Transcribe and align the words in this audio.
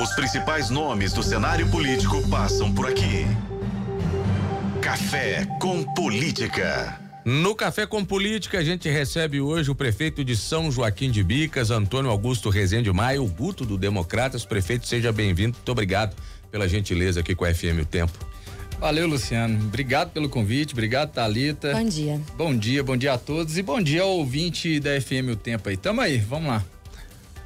Os 0.00 0.12
principais 0.12 0.70
nomes 0.70 1.12
do 1.12 1.22
cenário 1.22 1.68
político 1.68 2.26
passam 2.30 2.72
por 2.72 2.88
aqui. 2.88 3.26
Café 4.80 5.46
com 5.60 5.84
Política. 5.92 6.98
No 7.22 7.54
Café 7.54 7.84
com 7.84 8.02
Política, 8.02 8.60
a 8.60 8.64
gente 8.64 8.88
recebe 8.88 9.42
hoje 9.42 9.70
o 9.70 9.74
prefeito 9.74 10.24
de 10.24 10.34
São 10.34 10.72
Joaquim 10.72 11.10
de 11.10 11.22
Bicas, 11.22 11.70
Antônio 11.70 12.10
Augusto 12.10 12.48
Rezende 12.48 12.90
Maia, 12.90 13.20
o 13.20 13.26
Guto 13.26 13.66
do 13.66 13.76
Democratas. 13.76 14.42
Prefeito, 14.46 14.86
seja 14.86 15.12
bem-vindo. 15.12 15.58
Muito 15.58 15.70
obrigado 15.70 16.16
pela 16.50 16.66
gentileza 16.66 17.20
aqui 17.20 17.34
com 17.34 17.44
a 17.44 17.52
FM 17.52 17.82
O 17.82 17.84
Tempo. 17.84 18.18
Valeu, 18.80 19.06
Luciano. 19.06 19.62
Obrigado 19.66 20.12
pelo 20.12 20.30
convite. 20.30 20.72
Obrigado, 20.72 21.12
Talita. 21.12 21.74
Bom 21.74 21.84
dia. 21.84 22.20
Bom 22.38 22.56
dia, 22.56 22.82
bom 22.82 22.96
dia 22.96 23.12
a 23.12 23.18
todos 23.18 23.58
e 23.58 23.62
bom 23.62 23.82
dia 23.82 24.00
ao 24.00 24.16
ouvinte 24.16 24.80
da 24.80 24.98
FM 24.98 25.32
O 25.32 25.36
Tempo 25.36 25.68
aí. 25.68 25.76
Tamo 25.76 26.00
aí, 26.00 26.16
vamos 26.16 26.48
lá 26.48 26.64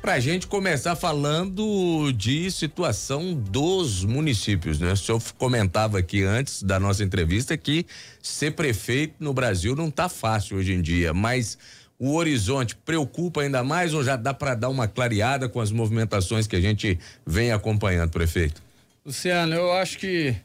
para 0.04 0.12
a 0.12 0.20
gente 0.20 0.46
começar 0.46 0.94
falando 0.94 2.12
de 2.12 2.50
situação 2.50 3.32
dos 3.32 4.04
municípios, 4.04 4.78
né? 4.78 4.92
O 4.92 4.96
senhor 4.98 5.22
comentava 5.38 5.98
aqui 5.98 6.22
antes 6.22 6.62
da 6.62 6.78
nossa 6.78 7.02
entrevista 7.02 7.56
que 7.56 7.86
ser 8.22 8.50
prefeito 8.50 9.14
no 9.18 9.32
Brasil 9.32 9.74
não 9.74 9.90
tá 9.90 10.06
fácil 10.10 10.58
hoje 10.58 10.74
em 10.74 10.82
dia, 10.82 11.14
mas 11.14 11.56
o 11.98 12.16
horizonte 12.16 12.76
preocupa 12.76 13.40
ainda 13.40 13.64
mais 13.64 13.94
ou 13.94 14.04
já 14.04 14.14
dá 14.14 14.34
para 14.34 14.54
dar 14.54 14.68
uma 14.68 14.86
clareada 14.86 15.48
com 15.48 15.58
as 15.58 15.70
movimentações 15.70 16.46
que 16.46 16.54
a 16.54 16.60
gente 16.60 16.98
vem 17.26 17.50
acompanhando, 17.50 18.10
prefeito? 18.10 18.62
Luciano, 19.06 19.54
eu 19.54 19.72
acho 19.72 19.96
que 19.96 20.36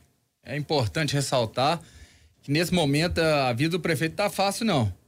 é 0.41 0.55
importante 0.55 1.13
ressaltar 1.13 1.81
que 2.41 2.49
nesse 2.49 2.73
momento 2.73 3.19
a 3.19 3.51
vida 3.51 3.71
do 3.71 3.79
prefeito 3.81 4.15
tá 4.15 4.29
fácil 4.29 4.65
não 4.65 4.98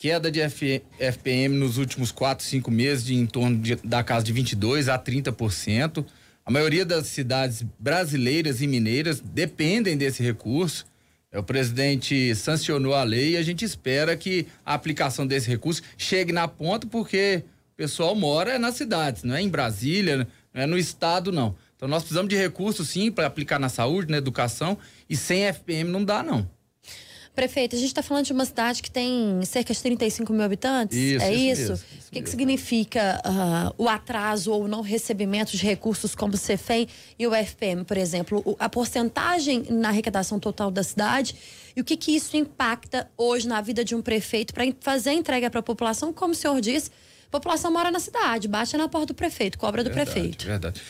queda 0.00 0.30
de 0.30 0.40
F, 0.40 0.82
FPM 0.98 1.54
nos 1.56 1.76
últimos 1.76 2.10
4, 2.10 2.42
5 2.42 2.70
meses 2.70 3.04
de 3.04 3.14
em 3.14 3.26
torno 3.26 3.58
de, 3.58 3.76
da 3.84 4.02
casa 4.02 4.24
de 4.24 4.32
22 4.32 4.88
a 4.88 4.98
30%. 4.98 6.06
A 6.42 6.50
maioria 6.50 6.86
das 6.86 7.06
cidades 7.08 7.62
brasileiras 7.78 8.62
e 8.62 8.66
mineiras 8.66 9.20
dependem 9.20 9.98
desse 9.98 10.22
recurso. 10.22 10.86
É, 11.30 11.38
o 11.38 11.42
presidente 11.42 12.34
sancionou 12.34 12.94
a 12.94 13.04
lei 13.04 13.32
e 13.32 13.36
a 13.36 13.42
gente 13.42 13.62
espera 13.62 14.16
que 14.16 14.46
a 14.64 14.72
aplicação 14.72 15.26
desse 15.26 15.50
recurso 15.50 15.82
chegue 15.98 16.32
na 16.32 16.48
ponta, 16.48 16.86
porque 16.86 17.44
o 17.74 17.76
pessoal 17.76 18.14
mora 18.14 18.58
nas 18.58 18.76
cidades, 18.76 19.22
não 19.22 19.34
é 19.34 19.42
em 19.42 19.50
Brasília, 19.50 20.26
não 20.54 20.62
é 20.62 20.66
no 20.66 20.78
estado, 20.78 21.30
não. 21.30 21.54
Então 21.76 21.86
nós 21.86 22.02
precisamos 22.02 22.30
de 22.30 22.36
recursos 22.36 22.88
sim 22.88 23.12
para 23.12 23.26
aplicar 23.26 23.58
na 23.58 23.68
saúde, 23.68 24.10
na 24.10 24.16
educação, 24.16 24.78
e 25.10 25.14
sem 25.14 25.44
FPM 25.44 25.90
não 25.90 26.02
dá, 26.02 26.22
não. 26.22 26.48
Prefeito, 27.40 27.74
a 27.74 27.78
gente 27.78 27.88
está 27.88 28.02
falando 28.02 28.26
de 28.26 28.34
uma 28.34 28.44
cidade 28.44 28.82
que 28.82 28.90
tem 28.90 29.42
cerca 29.46 29.72
de 29.72 29.80
35 29.80 30.30
mil 30.30 30.42
habitantes. 30.42 30.94
Isso, 30.94 31.24
é 31.24 31.32
isso? 31.32 31.72
isso? 31.72 31.84
o 32.08 32.10
que, 32.12 32.20
que 32.20 32.28
significa 32.28 33.18
uh, 33.24 33.82
o 33.82 33.88
atraso 33.88 34.52
ou 34.52 34.68
não 34.68 34.82
recebimento 34.82 35.56
de 35.56 35.64
recursos 35.64 36.14
como 36.14 36.34
o 36.34 36.36
CEFEM 36.36 36.86
e 37.18 37.26
o 37.26 37.34
FPM, 37.34 37.82
por 37.82 37.96
exemplo? 37.96 38.44
a 38.58 38.68
porcentagem 38.68 39.64
na 39.70 39.88
arrecadação 39.88 40.38
total 40.38 40.70
da 40.70 40.82
cidade 40.82 41.34
e 41.74 41.80
o 41.80 41.84
que, 41.84 41.96
que 41.96 42.14
isso 42.14 42.36
impacta 42.36 43.08
hoje 43.16 43.48
na 43.48 43.62
vida 43.62 43.82
de 43.82 43.94
um 43.94 44.02
prefeito 44.02 44.52
para 44.52 44.64
fazer 44.78 45.08
a 45.08 45.14
entrega 45.14 45.48
para 45.48 45.60
a 45.60 45.62
população? 45.62 46.12
Como 46.12 46.32
o 46.32 46.36
senhor 46.36 46.60
disse, 46.60 46.90
a 47.26 47.30
população 47.30 47.72
mora 47.72 47.90
na 47.90 48.00
cidade, 48.00 48.48
baixa 48.48 48.76
na 48.76 48.86
porta 48.86 49.06
do 49.06 49.14
prefeito, 49.14 49.56
cobra 49.56 49.82
do 49.82 49.88
verdade, 49.88 50.10
prefeito. 50.10 50.44
Verdade. 50.44 50.82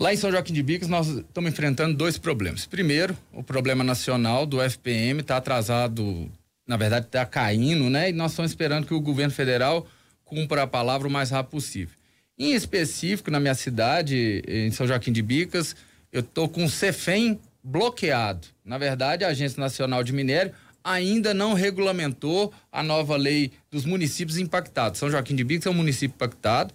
Lá 0.00 0.14
em 0.14 0.16
São 0.16 0.30
Joaquim 0.30 0.52
de 0.52 0.62
Bicas, 0.62 0.86
nós 0.86 1.08
estamos 1.08 1.50
enfrentando 1.50 1.96
dois 1.96 2.16
problemas. 2.16 2.64
Primeiro, 2.64 3.18
o 3.32 3.42
problema 3.42 3.82
nacional 3.82 4.46
do 4.46 4.62
FPM 4.62 5.22
está 5.22 5.38
atrasado, 5.38 6.30
na 6.64 6.76
verdade, 6.76 7.06
está 7.06 7.26
caindo, 7.26 7.90
né? 7.90 8.10
E 8.10 8.12
nós 8.12 8.30
estamos 8.30 8.52
esperando 8.52 8.86
que 8.86 8.94
o 8.94 9.00
governo 9.00 9.32
federal 9.32 9.88
cumpra 10.24 10.62
a 10.62 10.66
palavra 10.68 11.08
o 11.08 11.10
mais 11.10 11.30
rápido 11.30 11.50
possível. 11.50 11.96
Em 12.38 12.52
específico, 12.54 13.28
na 13.28 13.40
minha 13.40 13.56
cidade, 13.56 14.40
em 14.46 14.70
São 14.70 14.86
Joaquim 14.86 15.10
de 15.10 15.20
Bicas, 15.20 15.74
eu 16.12 16.20
estou 16.20 16.48
com 16.48 16.64
o 16.64 16.70
CEFEM 16.70 17.40
bloqueado. 17.60 18.46
Na 18.64 18.78
verdade, 18.78 19.24
a 19.24 19.28
Agência 19.28 19.60
Nacional 19.60 20.04
de 20.04 20.12
Minério 20.12 20.52
ainda 20.84 21.34
não 21.34 21.54
regulamentou 21.54 22.52
a 22.70 22.84
nova 22.84 23.16
lei 23.16 23.50
dos 23.68 23.84
municípios 23.84 24.38
impactados. 24.38 25.00
São 25.00 25.10
Joaquim 25.10 25.34
de 25.34 25.42
Bicas 25.42 25.66
é 25.66 25.70
um 25.70 25.74
município 25.74 26.14
impactado 26.14 26.72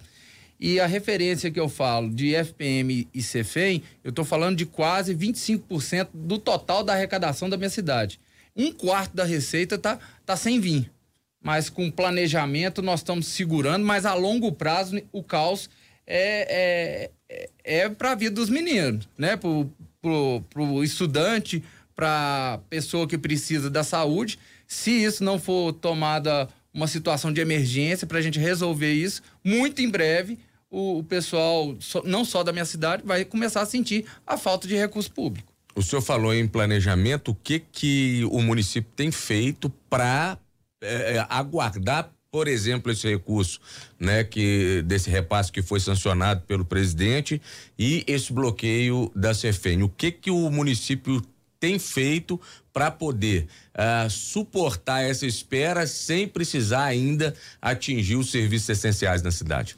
e 0.66 0.80
a 0.80 0.86
referência 0.86 1.50
que 1.50 1.60
eu 1.60 1.68
falo 1.68 2.08
de 2.08 2.34
FPM 2.34 3.06
e 3.12 3.22
CFEM, 3.22 3.82
eu 4.02 4.08
estou 4.08 4.24
falando 4.24 4.56
de 4.56 4.64
quase 4.64 5.14
25% 5.14 6.08
do 6.14 6.38
total 6.38 6.82
da 6.82 6.94
arrecadação 6.94 7.50
da 7.50 7.58
minha 7.58 7.68
cidade. 7.68 8.18
Um 8.56 8.72
quarto 8.72 9.14
da 9.14 9.24
receita 9.24 9.76
tá, 9.76 9.98
tá 10.24 10.34
sem 10.38 10.58
vir. 10.58 10.90
Mas 11.42 11.68
com 11.68 11.90
planejamento 11.90 12.80
nós 12.80 13.00
estamos 13.00 13.26
segurando, 13.26 13.84
mas 13.84 14.06
a 14.06 14.14
longo 14.14 14.50
prazo 14.52 15.02
o 15.12 15.22
caos 15.22 15.68
é, 16.06 17.10
é, 17.28 17.50
é 17.62 17.88
para 17.90 18.12
a 18.12 18.14
vida 18.14 18.34
dos 18.34 18.48
meninos, 18.48 19.06
né? 19.18 19.36
Pro, 19.36 19.70
pro 20.48 20.82
estudante, 20.82 21.62
para 21.94 22.58
pessoa 22.70 23.06
que 23.06 23.18
precisa 23.18 23.68
da 23.68 23.84
saúde. 23.84 24.38
Se 24.66 24.90
isso 24.92 25.22
não 25.22 25.38
for 25.38 25.74
tomada 25.74 26.48
uma 26.74 26.88
situação 26.88 27.32
de 27.32 27.40
emergência 27.40 28.06
para 28.06 28.18
a 28.18 28.22
gente 28.22 28.38
resolver 28.38 28.92
isso. 28.92 29.22
Muito 29.44 29.80
em 29.80 29.88
breve, 29.88 30.38
o, 30.74 30.98
o 30.98 31.04
pessoal, 31.04 31.76
não 32.04 32.24
só 32.24 32.42
da 32.42 32.52
minha 32.52 32.64
cidade, 32.64 33.04
vai 33.06 33.24
começar 33.24 33.62
a 33.62 33.66
sentir 33.66 34.04
a 34.26 34.36
falta 34.36 34.66
de 34.66 34.74
recurso 34.74 35.10
público. 35.10 35.52
O 35.76 35.82
senhor 35.82 36.02
falou 36.02 36.34
em 36.34 36.48
planejamento, 36.48 37.30
o 37.30 37.34
que 37.34 37.60
que 37.60 38.24
o 38.30 38.42
município 38.42 38.90
tem 38.96 39.10
feito 39.12 39.70
para 39.88 40.36
é, 40.82 41.16
é, 41.16 41.26
aguardar, 41.28 42.10
por 42.30 42.48
exemplo, 42.48 42.90
esse 42.90 43.08
recurso, 43.08 43.60
né, 43.98 44.24
que 44.24 44.82
desse 44.84 45.08
repasse 45.08 45.52
que 45.52 45.62
foi 45.62 45.78
sancionado 45.78 46.42
pelo 46.42 46.64
presidente 46.64 47.40
e 47.78 48.04
esse 48.08 48.32
bloqueio 48.32 49.10
da 49.14 49.32
Cefem. 49.32 49.82
O 49.84 49.88
que 49.88 50.10
que 50.10 50.30
o 50.30 50.50
município 50.50 51.22
tem 51.60 51.78
feito 51.78 52.40
para 52.72 52.90
poder 52.90 53.46
uh, 53.74 54.10
suportar 54.10 55.02
essa 55.02 55.26
espera 55.26 55.86
sem 55.86 56.26
precisar 56.26 56.84
ainda 56.84 57.34
atingir 57.62 58.16
os 58.16 58.30
serviços 58.30 58.68
essenciais 58.68 59.22
na 59.22 59.30
cidade? 59.30 59.76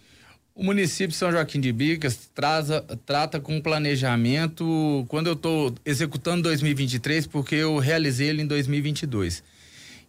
O 0.57 0.65
município 0.65 1.09
de 1.09 1.17
São 1.17 1.31
Joaquim 1.31 1.61
de 1.61 1.71
Bicas 1.71 2.31
traza, 2.35 2.81
trata 3.05 3.39
com 3.39 3.61
planejamento 3.61 5.05
quando 5.07 5.27
eu 5.27 5.35
estou 5.35 5.75
executando 5.85 6.45
2023, 6.45 7.27
porque 7.27 7.55
eu 7.55 7.77
realizei 7.79 8.31
ele 8.31 8.41
em 8.41 8.47
2022. 8.47 9.45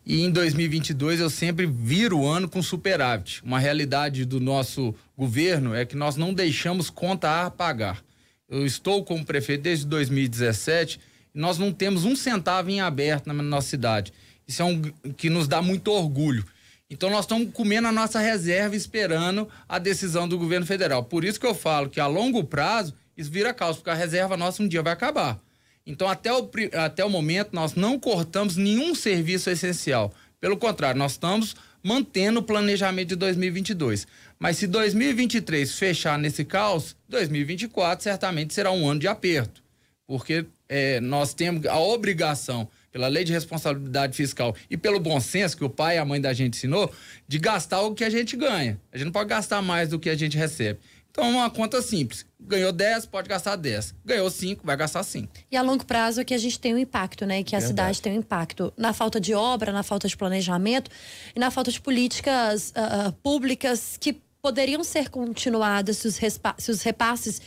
E 0.06 0.22
em 0.22 0.32
2022 0.32 1.20
eu 1.20 1.30
sempre 1.30 1.66
viro 1.66 2.20
o 2.20 2.28
ano 2.28 2.48
com 2.48 2.64
superávit. 2.64 3.44
Uma 3.44 3.60
realidade 3.60 4.24
do 4.24 4.40
nosso 4.40 4.96
governo 5.18 5.76
é 5.76 5.86
que 5.86 5.98
nós 5.98 6.16
não 6.16 6.34
deixamos 6.34 6.90
conta 6.90 7.46
a 7.46 7.52
pagar. 7.52 8.02
Eu 8.50 8.66
estou 8.66 9.04
como 9.04 9.26
prefeito 9.26 9.64
desde 9.64 9.86
2017 9.86 10.98
nós 11.38 11.60
não 11.60 11.72
temos 11.72 12.04
um 12.04 12.16
centavo 12.16 12.72
em 12.72 12.82
aberto 12.82 13.28
na 13.28 13.34
nossa 13.34 13.68
cidade. 13.68 14.12
Isso 14.48 14.62
é 14.64 14.66
um 14.66 14.82
que 15.16 15.30
nos 15.30 15.48
dá 15.48 15.62
muito 15.62 15.92
orgulho. 15.92 16.44
Então 16.90 17.10
nós 17.10 17.26
estamos 17.26 17.52
comendo 17.52 17.88
a 17.88 17.92
nossa 17.92 18.20
reserva 18.20 18.76
esperando 18.76 19.48
a 19.68 19.78
decisão 19.78 20.28
do 20.28 20.38
governo 20.38 20.66
federal. 20.66 21.04
Por 21.04 21.26
isso 21.26 21.40
que 21.40 21.46
eu 21.46 21.54
falo 21.54 21.90
que 21.90 22.00
a 22.00 22.08
longo 22.08 22.44
prazo 22.44 22.94
isso 23.16 23.32
vira 23.32 23.54
causa, 23.54 23.78
porque 23.78 23.90
a 23.90 23.96
reserva 23.96 24.38
nossa 24.38 24.64
um 24.64 24.68
dia 24.68 24.82
vai 24.82 24.94
acabar. 24.94 25.40
Então 25.86 26.08
até 26.08 26.32
o, 26.32 26.50
até 26.74 27.04
o 27.04 27.10
momento 27.10 27.50
nós 27.52 27.74
não 27.76 28.00
cortamos 28.00 28.56
nenhum 28.56 28.96
serviço 28.96 29.50
essencial. 29.50 30.14
Pelo 30.40 30.56
contrário, 30.56 31.00
nós 31.00 31.14
estamos 31.14 31.56
mantendo 31.84 32.40
o 32.40 32.44
planejamento 32.44 33.10
de 33.10 33.16
2022. 33.16 34.08
Mas 34.40 34.58
se 34.58 34.68
2023 34.68 35.74
fechar 35.74 36.18
nesse 36.18 36.46
caos, 36.46 36.96
2024 37.10 38.04
certamente 38.04 38.54
será 38.54 38.72
um 38.72 38.88
ano 38.88 39.00
de 39.00 39.08
aperto 39.08 39.68
porque 40.08 40.46
é, 40.70 41.02
nós 41.02 41.34
temos 41.34 41.66
a 41.68 41.78
obrigação, 41.78 42.68
pela 42.98 43.08
lei 43.08 43.24
de 43.24 43.32
responsabilidade 43.32 44.18
fiscal 44.18 44.56
e 44.72 44.76
pelo 44.76 45.00
bom 45.00 45.20
senso 45.20 45.56
que 45.56 45.64
o 45.64 45.70
pai 45.70 45.98
e 45.98 46.00
a 46.00 46.06
mãe 46.06 46.20
da 46.20 46.34
gente 46.34 46.58
ensinou, 46.58 46.92
de 47.28 47.38
gastar 47.38 47.82
o 47.82 47.94
que 47.94 48.04
a 48.04 48.10
gente 48.10 48.36
ganha. 48.36 48.82
A 48.92 48.98
gente 48.98 49.06
não 49.06 49.12
pode 49.12 49.30
gastar 49.30 49.62
mais 49.62 49.90
do 49.90 50.00
que 50.00 50.10
a 50.10 50.16
gente 50.16 50.36
recebe. 50.36 50.80
Então, 51.12 51.26
é 51.26 51.30
uma 51.30 51.50
conta 51.50 51.80
simples. 51.80 52.26
Ganhou 52.40 52.72
10, 52.72 53.06
pode 53.06 53.30
gastar 53.30 53.56
10. 53.56 53.94
Ganhou 54.04 54.30
5, 54.30 54.66
vai 54.66 54.76
gastar 54.76 55.04
5. 55.04 55.32
E 55.52 55.56
a 55.56 55.62
longo 55.62 55.86
prazo 55.86 56.22
é 56.22 56.24
que 56.24 56.34
a 56.34 56.38
gente 56.40 56.60
tem 56.60 56.74
um 56.74 56.78
impacto, 56.78 57.24
né? 57.26 57.44
Que 57.44 57.56
a 57.56 57.60
Verdade. 57.60 57.96
cidade 57.96 58.02
tem 58.02 58.14
um 58.14 58.20
impacto 58.20 58.74
na 58.76 58.94
falta 58.94 59.20
de 59.20 59.36
obra, 59.36 59.72
na 59.72 59.84
falta 59.84 60.08
de 60.08 60.18
planejamento 60.18 60.90
e 61.36 61.40
na 61.40 61.52
falta 61.52 61.72
de 61.72 61.80
políticas 61.80 62.72
uh, 62.72 63.12
públicas 63.24 63.98
que 64.00 64.22
poderiam 64.48 64.82
ser 64.82 65.10
continuadas 65.10 65.98
se 65.98 66.08
os, 66.08 66.16
se 66.58 66.72
os 66.72 66.82
repasses 66.82 67.42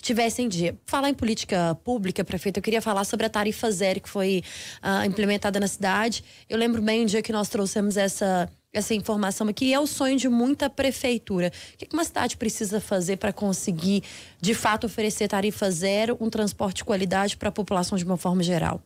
tivessem 0.00 0.48
dia. 0.48 0.74
Falar 0.86 1.10
em 1.10 1.14
política 1.14 1.78
pública, 1.84 2.24
prefeito, 2.24 2.56
eu 2.56 2.62
queria 2.62 2.80
falar 2.80 3.04
sobre 3.04 3.26
a 3.26 3.28
tarifa 3.28 3.70
zero 3.70 4.00
que 4.00 4.08
foi 4.08 4.42
uh, 4.82 5.04
implementada 5.04 5.60
na 5.60 5.68
cidade. 5.68 6.24
Eu 6.48 6.56
lembro 6.56 6.80
bem 6.80 7.02
um 7.02 7.04
dia 7.04 7.20
que 7.20 7.30
nós 7.30 7.50
trouxemos 7.50 7.98
essa 7.98 8.50
essa 8.72 8.94
informação 8.94 9.48
aqui 9.48 9.72
é 9.72 9.80
o 9.80 9.86
sonho 9.86 10.18
de 10.18 10.28
muita 10.28 10.68
prefeitura. 10.68 11.50
O 11.74 11.78
que 11.78 11.88
uma 11.94 12.04
cidade 12.04 12.36
precisa 12.36 12.78
fazer 12.78 13.16
para 13.16 13.32
conseguir, 13.32 14.02
de 14.38 14.54
fato, 14.54 14.86
oferecer 14.86 15.28
tarifa 15.28 15.70
zero, 15.70 16.16
um 16.20 16.28
transporte 16.28 16.78
de 16.78 16.84
qualidade 16.84 17.38
para 17.38 17.48
a 17.48 17.52
população 17.52 17.96
de 17.96 18.04
uma 18.04 18.18
forma 18.18 18.42
geral? 18.42 18.82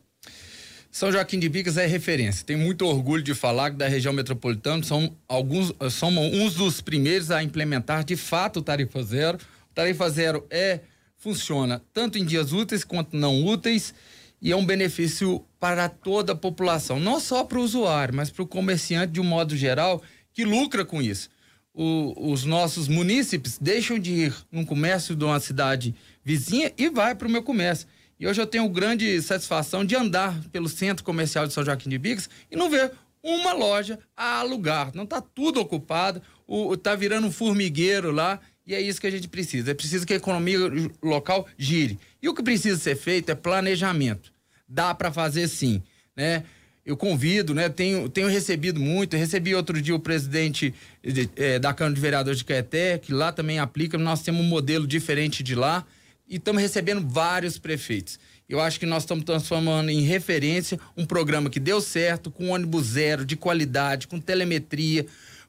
São 0.91 1.09
Joaquim 1.09 1.39
de 1.39 1.47
Bicas 1.47 1.77
é 1.77 1.85
referência. 1.85 2.45
Tenho 2.45 2.59
muito 2.59 2.85
orgulho 2.85 3.23
de 3.23 3.33
falar 3.33 3.71
que 3.71 3.77
da 3.77 3.87
região 3.87 4.11
metropolitana 4.11 4.83
são 4.83 5.15
alguns, 5.25 5.73
são 5.89 6.09
uns 6.17 6.55
dos 6.55 6.81
primeiros 6.81 7.31
a 7.31 7.41
implementar 7.41 8.03
de 8.03 8.17
fato 8.17 8.59
o 8.59 8.61
tarifa 8.61 9.01
zero. 9.01 9.37
O 9.71 9.73
tarifa 9.73 10.09
zero 10.09 10.45
é 10.49 10.81
funciona 11.15 11.81
tanto 11.93 12.17
em 12.17 12.25
dias 12.25 12.51
úteis 12.51 12.83
quanto 12.83 13.15
não 13.15 13.45
úteis 13.45 13.93
e 14.41 14.51
é 14.51 14.55
um 14.55 14.65
benefício 14.65 15.45
para 15.57 15.87
toda 15.87 16.33
a 16.33 16.35
população, 16.35 16.99
não 16.99 17.21
só 17.21 17.45
para 17.45 17.59
o 17.59 17.63
usuário, 17.63 18.13
mas 18.13 18.29
para 18.29 18.43
o 18.43 18.47
comerciante 18.47 19.13
de 19.13 19.21
um 19.21 19.23
modo 19.23 19.55
geral 19.55 20.03
que 20.33 20.43
lucra 20.43 20.83
com 20.83 21.01
isso. 21.01 21.29
O, 21.73 22.31
os 22.33 22.43
nossos 22.43 22.89
munícipes 22.89 23.57
deixam 23.57 23.97
de 23.97 24.11
ir 24.11 24.35
num 24.51 24.65
comércio 24.65 25.15
de 25.15 25.23
uma 25.23 25.39
cidade 25.39 25.95
vizinha 26.21 26.69
e 26.77 26.89
vai 26.89 27.15
para 27.15 27.29
o 27.29 27.31
meu 27.31 27.43
comércio. 27.43 27.87
E 28.21 28.27
hoje 28.27 28.39
eu 28.39 28.45
tenho 28.45 28.69
grande 28.69 29.19
satisfação 29.19 29.83
de 29.83 29.95
andar 29.95 30.39
pelo 30.51 30.69
centro 30.69 31.03
comercial 31.03 31.47
de 31.47 31.53
São 31.53 31.65
Joaquim 31.65 31.89
de 31.89 31.97
Bicas 31.97 32.29
e 32.51 32.55
não 32.55 32.69
ver 32.69 32.91
uma 33.23 33.51
loja 33.51 33.97
a 34.15 34.41
alugar. 34.41 34.91
Não 34.93 35.05
está 35.05 35.19
tudo 35.19 35.59
ocupado, 35.59 36.21
está 36.71 36.93
virando 36.93 37.25
um 37.25 37.31
formigueiro 37.31 38.11
lá 38.11 38.39
e 38.65 38.75
é 38.75 38.79
isso 38.79 39.01
que 39.01 39.07
a 39.07 39.11
gente 39.11 39.27
precisa. 39.27 39.71
É 39.71 39.73
preciso 39.73 40.05
que 40.05 40.13
a 40.13 40.17
economia 40.17 40.59
local 41.01 41.47
gire. 41.57 41.97
E 42.21 42.29
o 42.29 42.35
que 42.35 42.43
precisa 42.43 42.77
ser 42.77 42.95
feito 42.95 43.31
é 43.31 43.33
planejamento. 43.33 44.31
Dá 44.69 44.93
para 44.93 45.11
fazer 45.11 45.47
sim, 45.47 45.81
né? 46.15 46.43
Eu 46.85 46.95
convido, 46.95 47.55
né? 47.55 47.69
Tenho, 47.69 48.07
tenho 48.07 48.27
recebido 48.27 48.79
muito. 48.79 49.17
Recebi 49.17 49.55
outro 49.55 49.81
dia 49.81 49.95
o 49.95 49.99
presidente 49.99 50.75
de, 51.03 51.27
é, 51.35 51.57
da 51.57 51.73
Câmara 51.73 51.95
de 51.95 52.01
Vereadores 52.01 52.37
de 52.37 52.45
Caeté, 52.45 52.99
que 52.99 53.11
lá 53.11 53.31
também 53.31 53.57
aplica. 53.57 53.97
Nós 53.97 54.21
temos 54.21 54.41
um 54.41 54.47
modelo 54.47 54.85
diferente 54.85 55.41
de 55.41 55.55
lá 55.55 55.83
e 56.31 56.37
estamos 56.37 56.61
recebendo 56.61 57.05
vários 57.05 57.59
prefeitos. 57.59 58.17
Eu 58.47 58.61
acho 58.61 58.79
que 58.79 58.85
nós 58.85 59.03
estamos 59.03 59.25
transformando 59.25 59.91
em 59.91 60.01
referência 60.01 60.79
um 60.95 61.05
programa 61.05 61.49
que 61.49 61.59
deu 61.59 61.81
certo, 61.81 62.31
com 62.31 62.49
ônibus 62.49 62.87
zero, 62.87 63.25
de 63.25 63.35
qualidade, 63.35 64.07
com 64.07 64.17
telemetria, 64.17 65.05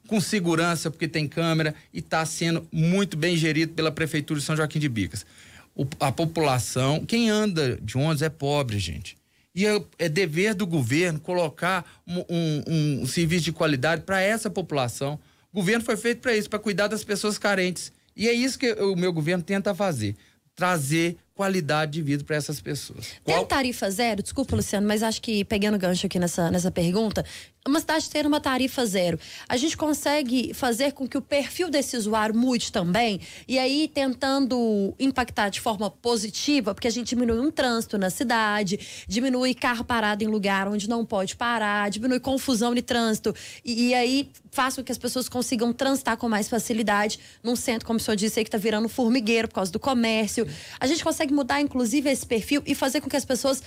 com 0.07 0.19
segurança, 0.19 0.91
porque 0.91 1.07
tem 1.07 1.25
câmera, 1.25 1.73
e 1.93 1.99
está 1.99 2.25
sendo 2.25 2.67
muito 2.69 3.15
bem 3.15 3.37
gerido 3.37 3.71
pela 3.73 3.93
Prefeitura 3.93 4.41
de 4.41 4.45
São 4.45 4.57
Joaquim 4.57 4.77
de 4.77 4.89
Bicas. 4.89 5.25
O, 5.73 5.87
a 6.01 6.11
população, 6.11 7.05
quem 7.05 7.29
anda 7.29 7.79
de 7.81 7.97
ônibus 7.97 8.21
é 8.21 8.29
pobre, 8.29 8.77
gente. 8.77 9.17
E 9.55 9.65
é, 9.65 9.81
é 9.97 10.09
dever 10.09 10.53
do 10.53 10.67
governo 10.67 11.17
colocar 11.17 11.85
um, 12.05 12.25
um, 12.29 13.01
um 13.01 13.07
serviço 13.07 13.45
de 13.45 13.53
qualidade 13.53 14.01
para 14.01 14.19
essa 14.19 14.49
população. 14.49 15.17
O 15.51 15.55
governo 15.55 15.85
foi 15.85 15.95
feito 15.95 16.19
para 16.19 16.35
isso, 16.35 16.49
para 16.49 16.59
cuidar 16.59 16.87
das 16.87 17.05
pessoas 17.05 17.37
carentes. 17.37 17.93
E 18.15 18.27
é 18.27 18.33
isso 18.33 18.59
que 18.59 18.73
o 18.73 18.95
meu 18.95 19.13
governo 19.13 19.43
tenta 19.43 19.73
fazer 19.73 20.15
trazer 20.55 21.17
qualidade 21.33 21.93
de 21.93 22.01
vida 22.01 22.23
para 22.23 22.35
essas 22.35 22.61
pessoas. 22.61 23.07
Tem 23.23 23.35
Qual... 23.35 23.45
tarifa 23.45 23.89
zero? 23.89 24.21
Desculpa, 24.21 24.55
Luciano, 24.55 24.87
mas 24.87 25.01
acho 25.01 25.21
que 25.21 25.43
pegando 25.45 25.77
gancho 25.77 26.05
aqui 26.05 26.19
nessa, 26.19 26.51
nessa 26.51 26.69
pergunta, 26.69 27.25
uma 27.67 27.79
cidade 27.79 28.09
ter 28.09 28.27
uma 28.27 28.41
tarifa 28.41 28.85
zero, 28.85 29.17
a 29.47 29.55
gente 29.55 29.77
consegue 29.77 30.53
fazer 30.53 30.91
com 30.91 31.07
que 31.07 31.17
o 31.17 31.21
perfil 31.21 31.69
desse 31.69 31.95
usuário 31.95 32.35
mude 32.35 32.71
também? 32.71 33.21
E 33.47 33.57
aí 33.57 33.87
tentando 33.87 34.93
impactar 34.99 35.47
de 35.47 35.61
forma 35.61 35.89
positiva, 35.89 36.73
porque 36.73 36.87
a 36.87 36.91
gente 36.91 37.09
diminui 37.09 37.39
um 37.39 37.49
trânsito 37.49 37.97
na 37.97 38.09
cidade, 38.09 39.05
diminui 39.07 39.53
carro 39.53 39.85
parado 39.85 40.23
em 40.23 40.27
lugar 40.27 40.67
onde 40.67 40.89
não 40.89 41.05
pode 41.05 41.37
parar, 41.37 41.89
diminui 41.89 42.19
confusão 42.19 42.75
de 42.75 42.81
trânsito. 42.81 43.33
E, 43.63 43.87
e 43.87 43.93
aí 43.93 44.29
faz 44.51 44.75
com 44.75 44.83
que 44.83 44.91
as 44.91 44.97
pessoas 44.97 45.29
consigam 45.29 45.71
transitar 45.71 46.17
com 46.17 46.27
mais 46.27 46.49
facilidade 46.49 47.17
num 47.41 47.55
centro, 47.55 47.87
como 47.87 47.97
o 47.97 48.01
senhor 48.01 48.15
disse, 48.15 48.39
aí, 48.39 48.43
que 48.43 48.49
está 48.49 48.57
virando 48.57 48.89
formigueiro 48.89 49.47
por 49.47 49.55
causa 49.55 49.71
do 49.71 49.79
comércio. 49.79 50.45
A 50.79 50.85
gente 50.85 51.03
consegue 51.03 51.33
mudar, 51.33 51.61
inclusive, 51.61 52.09
esse 52.09 52.25
perfil 52.25 52.61
e 52.65 52.75
fazer 52.75 52.99
com 52.99 53.09
que 53.09 53.15
as 53.15 53.25
pessoas 53.25 53.63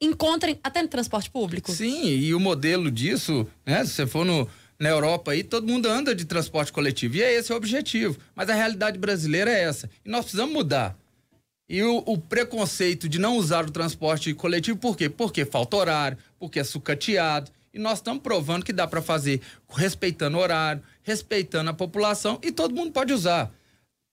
encontrem 0.00 0.58
até 0.62 0.80
no 0.82 0.88
transporte 0.88 1.30
público. 1.30 1.70
Sim, 1.72 2.06
e 2.06 2.34
o 2.34 2.40
modelo 2.40 2.90
disso, 2.90 3.46
né? 3.66 3.84
Se 3.84 3.92
você 3.92 4.06
for 4.06 4.24
no, 4.24 4.48
na 4.78 4.88
Europa 4.88 5.32
aí, 5.32 5.44
todo 5.44 5.66
mundo 5.66 5.86
anda 5.86 6.14
de 6.14 6.24
transporte 6.24 6.72
coletivo. 6.72 7.16
E 7.16 7.22
é 7.22 7.34
esse 7.34 7.52
o 7.52 7.56
objetivo. 7.56 8.18
Mas 8.34 8.48
a 8.48 8.54
realidade 8.54 8.98
brasileira 8.98 9.50
é 9.50 9.62
essa. 9.62 9.90
E 10.04 10.08
nós 10.08 10.22
precisamos 10.22 10.54
mudar. 10.54 10.96
E 11.68 11.82
o, 11.82 12.02
o, 12.06 12.18
preconceito 12.18 13.08
de 13.08 13.20
não 13.20 13.36
usar 13.36 13.64
o 13.64 13.70
transporte 13.70 14.34
coletivo, 14.34 14.76
por 14.76 14.96
quê? 14.96 15.08
Porque 15.08 15.44
falta 15.44 15.76
horário, 15.76 16.18
porque 16.38 16.58
é 16.58 16.64
sucateado. 16.64 17.50
E 17.72 17.78
nós 17.78 17.98
estamos 17.98 18.22
provando 18.22 18.64
que 18.64 18.72
dá 18.72 18.88
para 18.88 19.00
fazer 19.00 19.40
respeitando 19.68 20.36
o 20.36 20.40
horário, 20.40 20.82
respeitando 21.04 21.70
a 21.70 21.74
população 21.74 22.40
e 22.42 22.50
todo 22.50 22.74
mundo 22.74 22.90
pode 22.90 23.12
usar. 23.12 23.52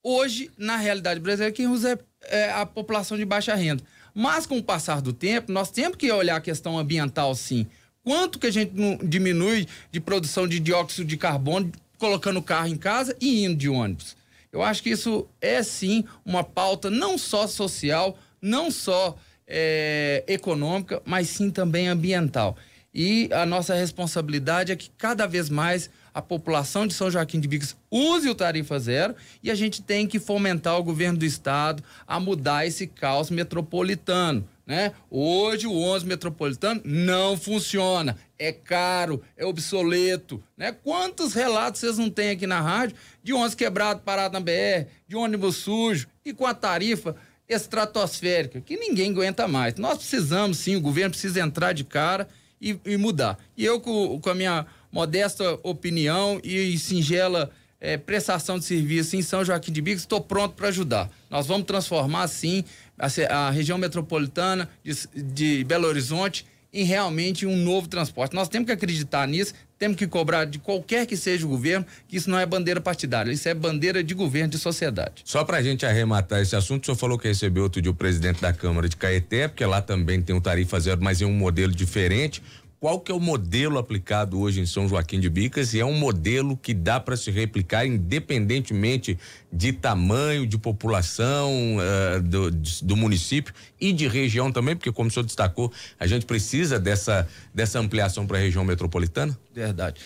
Hoje, 0.04 0.52
na 0.56 0.78
realidade 0.78 1.20
brasileira, 1.20 1.52
quem 1.52 1.68
usa 1.68 2.00
é, 2.30 2.40
é 2.42 2.52
a 2.52 2.66
população 2.66 3.18
de 3.18 3.26
baixa 3.26 3.56
renda. 3.56 3.84
Mas 4.20 4.48
com 4.48 4.58
o 4.58 4.64
passar 4.64 5.00
do 5.00 5.14
tempo, 5.14 5.52
nós 5.52 5.70
temos 5.70 5.96
que 5.96 6.12
olhar 6.12 6.38
a 6.38 6.42
questão 6.42 6.76
ambiental 6.76 7.36
sim. 7.36 7.68
Quanto 8.04 8.40
que 8.40 8.48
a 8.48 8.52
gente 8.52 8.74
diminui 9.04 9.68
de 9.92 10.00
produção 10.00 10.48
de 10.48 10.60
dióxido 10.60 11.06
de 11.06 11.16
carbono 11.16 11.72
colocando 12.00 12.38
o 12.38 12.42
carro 12.42 12.66
em 12.66 12.76
casa 12.76 13.16
e 13.22 13.46
indo 13.46 13.56
de 13.56 13.70
ônibus? 13.70 14.18
Eu 14.52 14.64
acho 14.64 14.82
que 14.82 14.90
isso 14.90 15.28
é 15.40 15.62
sim 15.62 16.04
uma 16.26 16.44
pauta 16.44 16.90
não 16.90 17.16
só 17.16 17.46
social, 17.46 18.18
não 18.42 18.72
só 18.72 19.16
é, 19.46 20.24
econômica, 20.28 21.00
mas 21.06 21.30
sim 21.30 21.52
também 21.52 21.88
ambiental. 21.88 22.58
E 22.92 23.30
a 23.32 23.46
nossa 23.46 23.76
responsabilidade 23.76 24.72
é 24.72 24.76
que 24.76 24.90
cada 24.98 25.28
vez 25.28 25.48
mais 25.48 25.92
a 26.18 26.22
população 26.22 26.88
de 26.88 26.96
São 26.96 27.12
Joaquim 27.12 27.40
de 27.40 27.48
Bicas 27.48 27.78
use 27.92 28.28
o 28.28 28.34
tarifa 28.34 28.80
zero 28.80 29.14
e 29.44 29.52
a 29.52 29.56
gente 29.56 29.84
tem 29.84 30.08
que 30.08 30.20
fomentar 30.20 30.76
o 30.80 30.84
governo 30.84 31.20
do 31.20 31.26
estado 31.26 31.84
a 32.08 32.20
mudar 32.20 32.66
esse 32.66 32.88
caos 32.88 33.30
metropolitano. 33.30 34.44
Né? 34.66 34.94
Hoje 35.12 35.68
o 35.68 35.78
11 35.78 36.08
metropolitano 36.08 36.82
não 36.84 37.38
funciona, 37.38 38.18
é 38.40 38.52
caro, 38.52 39.22
é 39.38 39.46
obsoleto, 39.46 40.44
né? 40.58 40.76
Quantos 40.84 41.36
relatos 41.36 41.82
vocês 41.82 42.00
não 42.00 42.10
têm 42.10 42.32
aqui 42.32 42.48
na 42.48 42.62
rádio 42.62 42.96
de 43.22 43.32
11 43.32 43.56
quebrado 43.56 44.02
parado 44.02 44.34
na 44.34 44.40
BR, 44.40 44.90
de 45.08 45.16
ônibus 45.16 45.58
sujo 45.58 46.08
e 46.26 46.34
com 46.34 46.48
a 46.48 46.54
tarifa 46.56 47.16
estratosférica 47.48 48.60
que 48.60 48.76
ninguém 48.76 49.12
aguenta 49.12 49.48
mais. 49.48 49.76
Nós 49.76 50.00
precisamos 50.00 50.58
sim, 50.58 50.76
o 50.76 50.82
governo 50.82 51.12
precisa 51.12 51.42
entrar 51.42 51.74
de 51.74 51.84
cara 51.84 52.28
e, 52.60 52.80
e 52.86 52.98
mudar. 52.98 53.38
E 53.56 53.64
eu 53.64 53.80
com, 53.80 54.20
com 54.20 54.30
a 54.30 54.36
minha 54.36 54.66
modesta 54.92 55.60
opinião 55.64 56.40
e 56.44 56.78
singela 56.78 57.52
é, 57.80 57.98
prestação 57.98 58.58
de 58.58 58.66
serviço 58.66 59.16
em 59.16 59.22
São 59.22 59.46
Joaquim 59.46 59.72
de 59.72 59.82
Bicos, 59.82 60.02
estou 60.02 60.22
pronto 60.22 60.56
para 60.56 60.70
ajudar. 60.70 61.10
Nós 61.30 61.46
vamos 61.48 61.68
transformar, 61.68 62.28
sim, 62.28 62.64
a, 62.98 63.08
a 63.36 63.50
região 63.50 63.78
metropolitana 63.78 64.68
de, 64.84 65.24
de, 65.24 65.64
Belo 65.64 65.88
Horizonte 65.88 66.46
em 66.74 66.84
realmente 66.84 67.46
um 67.46 67.56
novo 67.56 67.88
transporte. 67.88 68.36
Nós 68.36 68.50
temos 68.50 68.66
que 68.66 68.72
acreditar 68.72 69.28
nisso, 69.28 69.54
temos 69.80 69.96
que 69.96 70.06
cobrar 70.06 70.46
de 70.46 70.60
qualquer 70.60 71.06
que 71.06 71.16
seja 71.16 71.46
o 71.46 71.50
governo, 71.50 71.86
que 72.08 72.18
isso 72.18 72.30
não 72.30 72.38
é 72.38 72.46
bandeira 72.46 72.82
partidária, 72.82 73.32
isso 73.32 73.48
é 73.48 73.54
bandeira 73.54 74.04
de 74.04 74.14
governo, 74.14 74.50
de 74.50 74.58
sociedade. 74.58 75.22
Só 75.24 75.44
para 75.44 75.58
a 75.58 75.62
gente 75.62 75.86
arrematar 75.86 76.42
esse 76.42 76.56
assunto, 76.56 76.84
o 76.84 76.86
senhor 76.86 76.98
falou 76.98 77.18
que 77.18 77.28
recebeu 77.28 77.64
outro 77.64 77.82
dia 77.82 77.92
o 77.92 77.96
presidente 77.96 78.42
da 78.42 78.52
Câmara 78.52 78.90
de 78.90 78.98
Caeté, 78.98 79.48
porque 79.48 79.66
lá 79.66 79.82
também 79.82 80.22
tem 80.22 80.36
um 80.36 80.42
tarifa 80.42 80.80
zero, 80.80 81.02
mas 81.02 81.22
em 81.22 81.26
um 81.26 81.34
modelo 81.34 81.74
diferente 81.74 82.42
qual 82.80 83.00
que 83.00 83.12
é 83.12 83.16
o 83.16 83.20
modelo 83.20 83.78
aplicado 83.78 84.40
hoje 84.40 84.60
em 84.60 84.66
São 84.66 84.88
Joaquim 84.88 85.20
de 85.20 85.30
Bicas 85.30 85.74
e 85.74 85.80
é 85.80 85.86
um 85.86 85.98
modelo 85.98 86.56
que 86.56 86.74
dá 86.74 87.00
para 87.00 87.18
se 87.18 87.32
replicar 87.32 87.86
independentemente 87.86 89.18
de 89.52 89.74
tamanho, 89.74 90.46
de 90.46 90.58
população 90.58 91.78
uh, 91.78 92.22
do, 92.22 92.52
do, 92.52 92.96
município 92.96 93.54
e 93.80 93.92
de 93.92 94.08
região 94.08 94.52
também, 94.52 94.76
porque 94.76 94.92
como 94.92 95.10
o 95.10 95.12
senhor 95.12 95.26
destacou, 95.26 95.72
a 96.00 96.06
gente 96.06 96.26
precisa 96.26 96.80
dessa, 96.80 97.28
dessa 97.54 97.80
ampliação 97.80 98.28
para 98.28 98.38
a 98.38 98.42
região 98.42 98.64
metropolitana? 98.64 99.38
Verdade. 99.54 100.00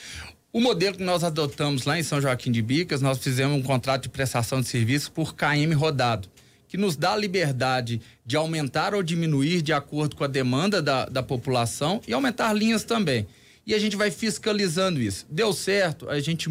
O 0.54 0.60
modelo 0.60 0.98
que 0.98 1.04
nós 1.04 1.24
adotamos 1.24 1.86
lá 1.86 2.00
em 2.00 2.04
São 2.04 2.22
Joaquim 2.22 2.52
de 2.52 2.62
Bicas, 2.62 3.02
nós 3.02 3.18
fizemos 3.20 3.58
um 3.58 3.62
contrato 3.62 4.04
de 4.04 4.10
prestação 4.10 4.62
de 4.62 4.68
serviço 4.68 5.12
por 5.12 5.34
KM 5.34 5.74
rodado 5.76 6.30
que 6.72 6.78
nos 6.78 6.96
dá 6.96 7.12
a 7.12 7.18
liberdade 7.18 8.02
de 8.26 8.38
aumentar 8.38 8.96
ou 8.96 9.04
diminuir 9.04 9.62
de 9.62 9.74
acordo 9.74 10.16
com 10.16 10.24
a 10.24 10.28
demanda 10.28 10.82
da, 10.82 11.04
da 11.04 11.22
população 11.22 12.00
e 12.08 12.14
aumentar 12.14 12.54
linhas 12.54 12.86
também. 12.86 13.28
E 13.68 13.76
a 13.76 13.78
gente 13.78 13.98
vai 13.98 14.10
fiscalizando 14.10 15.02
isso. 15.02 15.28
Deu 15.30 15.52
certo, 15.52 16.10
a 16.10 16.18
gente 16.22 16.48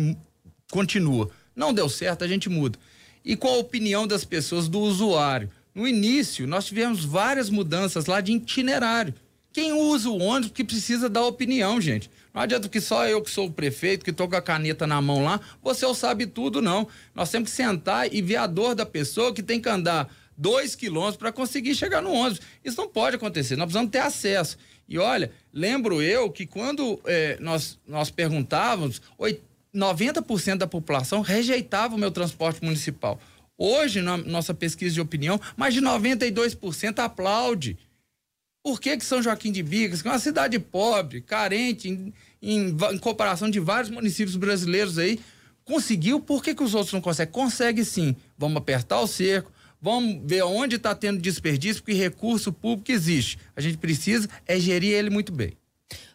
continua. 0.71 1.31
Não 1.57 1.73
deu 1.73 1.89
certo, 1.89 2.23
a 2.23 2.29
gente 2.29 2.51
muda. 2.51 2.79
E 3.25 3.35
qual 3.35 3.55
a 3.55 3.61
opinião 3.61 4.07
das 4.07 4.23
pessoas, 4.23 4.69
do 4.69 4.81
usuário? 4.81 5.51
No 5.75 5.89
início, 5.89 6.47
nós 6.47 6.67
tivemos 6.67 7.03
várias 7.03 7.49
mudanças 7.49 8.05
lá 8.05 8.21
de 8.21 8.33
itinerário. 8.33 9.15
Quem 9.55 9.73
usa 9.73 10.11
o 10.11 10.19
ônibus 10.19 10.53
que 10.53 10.63
precisa 10.63 11.09
dar 11.09 11.25
opinião, 11.25 11.81
gente. 11.81 12.11
Não 12.33 12.43
adianta 12.43 12.69
que 12.69 12.81
só 12.81 13.07
eu 13.09 13.23
que 13.23 13.31
sou 13.31 13.47
o 13.47 13.53
prefeito, 13.53 14.05
que 14.05 14.11
estou 14.11 14.29
com 14.29 14.37
a 14.37 14.43
caneta 14.43 14.87
na 14.87 15.01
mão 15.03 15.25
lá, 15.25 15.41
você 15.63 15.85
ou 15.85 15.95
sabe 15.95 16.27
tudo, 16.27 16.63
não. 16.63 16.87
Nós 17.15 17.31
temos 17.31 17.51
que 17.51 17.57
sentar 17.57 18.13
e 18.13 18.23
ver 18.23 18.37
a 18.37 18.47
dor 18.47 18.75
da 18.75 18.87
pessoa 18.87 19.35
que 19.35 19.43
tem 19.43 19.61
que 19.61 19.69
andar 19.69 20.09
dois 20.37 20.75
quilômetros 20.75 21.17
para 21.17 21.33
conseguir 21.33 21.75
chegar 21.75 22.01
no 22.01 22.13
ônibus. 22.13 22.41
Isso 22.65 22.81
não 22.81 22.89
pode 22.89 23.17
acontecer, 23.17 23.57
nós 23.57 23.67
precisamos 23.67 23.91
ter 23.91 23.99
acesso. 23.99 24.57
E 24.89 24.99
olha, 24.99 25.31
lembro 25.53 26.03
eu 26.03 26.31
que 26.31 26.47
quando 26.47 27.01
é, 27.05 27.37
nós, 27.41 27.79
nós 27.87 28.11
perguntávamos, 28.11 29.01
90% 29.75 30.57
da 30.57 30.67
população 30.67 31.21
rejeitava 31.21 31.95
o 31.95 31.99
meu 31.99 32.11
transporte 32.11 32.63
municipal. 32.65 33.21
Hoje, 33.57 34.01
na 34.01 34.17
nossa 34.17 34.55
pesquisa 34.55 34.95
de 34.95 35.01
opinião, 35.01 35.41
mais 35.57 35.75
de 35.75 35.83
92% 35.83 36.99
aplaude. 36.99 37.77
Por 38.63 38.79
que, 38.79 38.97
que 38.97 39.05
São 39.05 39.23
Joaquim 39.23 39.51
de 39.51 39.63
Bicas, 39.63 40.03
que 40.03 40.09
é 40.09 40.11
uma 40.11 40.19
cidade 40.19 40.59
pobre, 40.59 41.23
carente, 41.23 41.89
em, 41.89 42.13
em, 42.43 42.77
em 42.93 42.99
comparação 42.99 43.51
de 43.51 43.59
vários 43.59 43.91
municípios 43.91 44.37
brasileiros 44.37 44.99
aí, 44.99 45.19
conseguiu? 45.65 46.21
Por 46.21 46.43
que, 46.43 46.55
que 46.55 46.63
os 46.63 46.75
outros 46.75 46.93
não 46.93 47.01
conseguem? 47.01 47.33
Consegue 47.33 47.85
sim. 47.85 48.15
Vamos 48.37 48.59
apertar 48.59 49.01
o 49.01 49.07
cerco, 49.07 49.51
vamos 49.81 50.21
ver 50.25 50.43
onde 50.43 50.77
está 50.77 50.95
tendo 50.95 51.21
desperdício, 51.21 51.83
porque 51.83 51.97
recurso 51.97 52.53
público 52.53 52.93
existe. 52.93 53.39
A 53.57 53.61
gente 53.63 53.79
precisa 53.79 54.29
é 54.47 54.61
gerir 54.61 54.93
ele 54.93 55.09
muito 55.09 55.33
bem. 55.33 55.57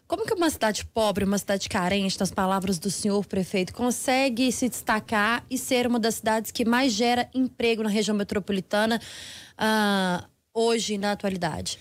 Como 0.06 0.24
que 0.24 0.34
uma 0.34 0.48
cidade 0.48 0.84
pobre, 0.84 1.24
uma 1.24 1.36
cidade 1.36 1.68
carente, 1.68 2.18
nas 2.20 2.30
palavras 2.30 2.78
do 2.78 2.88
senhor 2.92 3.26
prefeito, 3.26 3.74
consegue 3.74 4.52
se 4.52 4.68
destacar 4.68 5.44
e 5.50 5.58
ser 5.58 5.84
uma 5.84 5.98
das 5.98 6.14
cidades 6.16 6.52
que 6.52 6.64
mais 6.64 6.92
gera 6.92 7.28
emprego 7.34 7.82
na 7.82 7.88
região 7.88 8.16
metropolitana 8.16 9.00
uh, 9.58 10.24
hoje, 10.54 10.96
na 10.96 11.10
atualidade? 11.10 11.76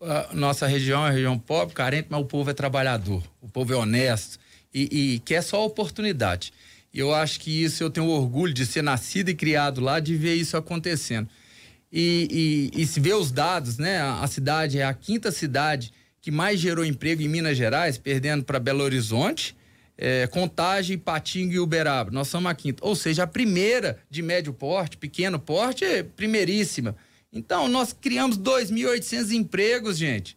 Uh, 0.00 0.34
nossa 0.34 0.66
região 0.66 1.04
é 1.06 1.10
região 1.10 1.36
pobre, 1.38 1.74
carente, 1.74 2.06
mas 2.08 2.20
o 2.20 2.24
povo 2.24 2.50
é 2.50 2.54
trabalhador, 2.54 3.20
o 3.40 3.48
povo 3.48 3.72
é 3.72 3.76
honesto 3.76 4.38
e, 4.72 5.14
e 5.14 5.18
quer 5.20 5.42
só 5.42 5.66
oportunidade. 5.66 6.52
E 6.94 7.00
eu 7.00 7.12
acho 7.12 7.40
que 7.40 7.64
isso 7.64 7.82
eu 7.82 7.90
tenho 7.90 8.06
orgulho 8.06 8.54
de 8.54 8.64
ser 8.64 8.82
nascido 8.82 9.28
e 9.28 9.34
criado 9.34 9.80
lá, 9.80 9.98
de 9.98 10.14
ver 10.14 10.34
isso 10.34 10.56
acontecendo. 10.56 11.28
E, 11.92 12.70
e, 12.74 12.82
e 12.82 12.86
se 12.86 13.00
ver 13.00 13.14
os 13.14 13.32
dados, 13.32 13.78
né? 13.78 13.98
A, 13.98 14.20
a 14.20 14.26
cidade 14.26 14.78
é 14.78 14.84
a 14.84 14.94
quinta 14.94 15.32
cidade 15.32 15.92
que 16.20 16.30
mais 16.30 16.60
gerou 16.60 16.84
emprego 16.84 17.22
em 17.22 17.28
Minas 17.28 17.56
Gerais, 17.56 17.98
perdendo 17.98 18.44
para 18.44 18.60
Belo 18.60 18.84
Horizonte, 18.84 19.56
é, 19.96 20.26
Contagem, 20.26 20.98
Patinga 20.98 21.54
e 21.54 21.58
Uberaba. 21.58 22.10
Nós 22.10 22.28
somos 22.28 22.50
a 22.50 22.54
quinta. 22.54 22.84
Ou 22.84 22.94
seja, 22.94 23.24
a 23.24 23.26
primeira 23.26 23.98
de 24.10 24.22
médio 24.22 24.52
porte, 24.52 24.96
pequeno 24.96 25.38
porte, 25.38 25.84
é 25.84 26.02
primeiríssima. 26.02 26.94
Então, 27.32 27.68
nós 27.68 27.92
criamos 27.92 28.38
2.800 28.38 29.32
empregos, 29.32 29.98
gente. 29.98 30.36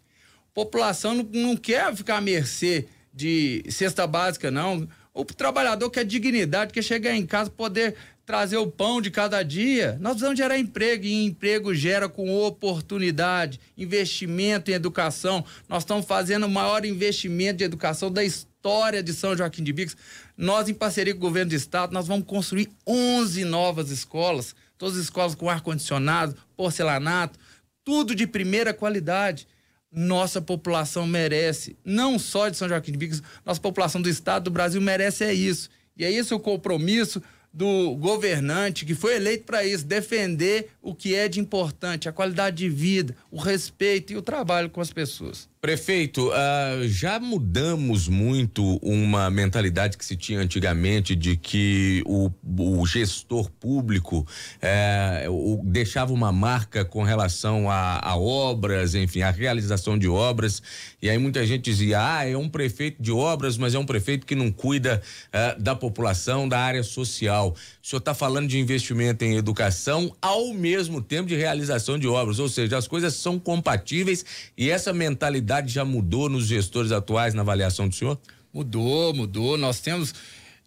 A 0.51 0.53
população 0.53 1.13
não, 1.13 1.23
não 1.23 1.57
quer 1.57 1.95
ficar 1.95 2.17
à 2.17 2.21
mercê 2.21 2.87
de 3.13 3.63
cesta 3.69 4.05
básica, 4.05 4.51
não. 4.51 4.87
O 5.13 5.25
trabalhador 5.25 5.89
quer 5.89 6.05
dignidade, 6.05 6.73
quer 6.73 6.81
chegar 6.81 7.15
em 7.15 7.25
casa, 7.25 7.49
poder 7.49 7.95
trazer 8.25 8.57
o 8.57 8.67
pão 8.67 9.01
de 9.01 9.11
cada 9.11 9.43
dia. 9.43 9.97
Nós 9.99 10.13
precisamos 10.13 10.37
gerar 10.37 10.57
emprego 10.57 11.05
e 11.05 11.25
emprego 11.25 11.75
gera 11.75 12.07
com 12.07 12.33
oportunidade, 12.45 13.59
investimento 13.77 14.71
em 14.71 14.73
educação. 14.73 15.43
Nós 15.67 15.83
estamos 15.83 16.05
fazendo 16.05 16.45
o 16.45 16.49
maior 16.49 16.85
investimento 16.85 17.57
de 17.57 17.65
educação 17.65 18.09
da 18.09 18.23
história 18.23 19.03
de 19.03 19.11
São 19.11 19.35
Joaquim 19.35 19.63
de 19.63 19.73
Bicos. 19.73 19.97
Nós, 20.37 20.69
em 20.69 20.73
parceria 20.73 21.13
com 21.13 21.19
o 21.19 21.21
governo 21.21 21.49
do 21.49 21.55
estado, 21.55 21.93
nós 21.93 22.07
vamos 22.07 22.25
construir 22.25 22.69
11 22.87 23.43
novas 23.43 23.89
escolas, 23.89 24.55
todas 24.81 24.97
escolas 24.97 25.35
com 25.35 25.47
ar-condicionado, 25.47 26.35
porcelanato, 26.57 27.37
tudo 27.83 28.15
de 28.15 28.25
primeira 28.25 28.73
qualidade 28.73 29.47
nossa 29.91 30.41
população 30.41 31.05
merece, 31.05 31.77
não 31.85 32.17
só 32.17 32.49
de 32.49 32.57
São 32.57 32.67
Joaquim 32.67 32.93
de 32.93 32.97
Bicos, 32.97 33.21
nossa 33.45 33.61
população 33.61 34.01
do 34.01 34.09
estado 34.09 34.45
do 34.45 34.51
Brasil 34.51 34.81
merece 34.81 35.23
é 35.23 35.31
isso. 35.31 35.69
E 35.95 36.03
é 36.03 36.11
esse 36.11 36.33
o 36.33 36.39
compromisso 36.39 37.21
do 37.53 37.95
governante 37.97 38.83
que 38.83 38.95
foi 38.95 39.17
eleito 39.17 39.43
para 39.43 39.63
isso, 39.63 39.85
defender 39.85 40.69
o 40.81 40.95
que 40.95 41.13
é 41.13 41.27
de 41.27 41.39
importante, 41.39 42.09
a 42.09 42.13
qualidade 42.13 42.57
de 42.57 42.69
vida, 42.69 43.15
o 43.29 43.37
respeito 43.37 44.13
e 44.13 44.17
o 44.17 44.21
trabalho 44.21 44.69
com 44.69 44.81
as 44.81 44.91
pessoas. 44.91 45.47
Prefeito, 45.61 46.29
uh, 46.29 46.87
já 46.87 47.19
mudamos 47.19 48.07
muito 48.07 48.77
uma 48.81 49.29
mentalidade 49.29 49.95
que 49.95 50.03
se 50.03 50.15
tinha 50.15 50.39
antigamente 50.39 51.15
de 51.15 51.37
que 51.37 52.01
o, 52.07 52.31
o 52.57 52.83
gestor 52.87 53.47
público 53.59 54.25
eh, 54.59 55.27
o, 55.29 55.61
deixava 55.63 56.11
uma 56.11 56.31
marca 56.31 56.83
com 56.83 57.03
relação 57.03 57.69
a, 57.69 57.99
a, 58.03 58.17
obras, 58.17 58.95
enfim, 58.95 59.21
a 59.21 59.29
realização 59.29 59.99
de 59.99 60.07
obras. 60.07 60.63
E 60.99 61.07
aí 61.07 61.19
muita 61.19 61.45
gente 61.45 61.65
dizia: 61.65 61.99
ah, 62.01 62.27
é 62.27 62.35
um 62.35 62.49
prefeito 62.49 62.99
de 62.99 63.11
obras, 63.11 63.55
mas 63.55 63.75
é 63.75 63.77
um 63.77 63.85
prefeito 63.85 64.25
que 64.25 64.33
não 64.33 64.51
cuida 64.51 64.99
uh, 65.27 65.61
da 65.61 65.75
população, 65.75 66.49
da 66.49 66.59
área 66.59 66.81
social. 66.81 67.55
O 67.83 67.87
senhor 67.87 67.99
está 67.99 68.15
falando 68.15 68.47
de 68.47 68.57
investimento 68.57 69.23
em 69.23 69.35
educação 69.35 70.11
ao 70.19 70.55
mesmo 70.55 71.03
tempo 71.03 71.29
de 71.29 71.35
realização 71.35 71.99
de 71.99 72.07
obras, 72.07 72.39
ou 72.39 72.49
seja, 72.49 72.79
as 72.79 72.87
coisas 72.87 73.13
são 73.13 73.37
compatíveis 73.37 74.25
e 74.57 74.67
essa 74.67 74.91
mentalidade 74.91 75.50
já 75.67 75.83
mudou 75.83 76.29
nos 76.29 76.47
gestores 76.47 76.91
atuais 76.91 77.33
na 77.33 77.41
avaliação 77.41 77.87
do 77.87 77.95
senhor? 77.95 78.19
Mudou, 78.53 79.13
mudou. 79.13 79.57
Nós 79.57 79.79
temos 79.79 80.13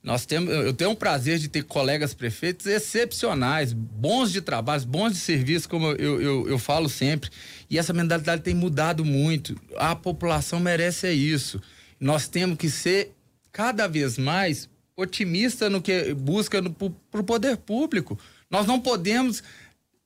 nós 0.04 0.26
temos, 0.26 0.52
eu 0.52 0.74
tenho 0.74 0.90
o 0.90 0.96
prazer 0.96 1.38
de 1.38 1.48
ter 1.48 1.64
colegas 1.64 2.12
prefeitos 2.12 2.66
excepcionais, 2.66 3.72
bons 3.72 4.30
de 4.30 4.42
trabalho, 4.42 4.84
bons 4.84 5.14
de 5.14 5.18
serviço, 5.18 5.66
como 5.66 5.86
eu, 5.92 6.20
eu, 6.20 6.46
eu, 6.46 6.58
falo 6.58 6.90
sempre. 6.90 7.30
E 7.70 7.78
essa 7.78 7.94
mentalidade 7.94 8.42
tem 8.42 8.52
mudado 8.52 9.02
muito. 9.02 9.58
A 9.78 9.96
população 9.96 10.60
merece 10.60 11.10
isso. 11.10 11.58
Nós 11.98 12.28
temos 12.28 12.58
que 12.58 12.68
ser 12.68 13.14
cada 13.50 13.86
vez 13.86 14.18
mais 14.18 14.68
otimista 14.94 15.70
no 15.70 15.80
que 15.80 16.12
busca 16.12 16.62
para 17.10 17.20
o 17.20 17.24
poder 17.24 17.56
público. 17.56 18.18
Nós 18.50 18.66
não 18.66 18.78
podemos 18.78 19.42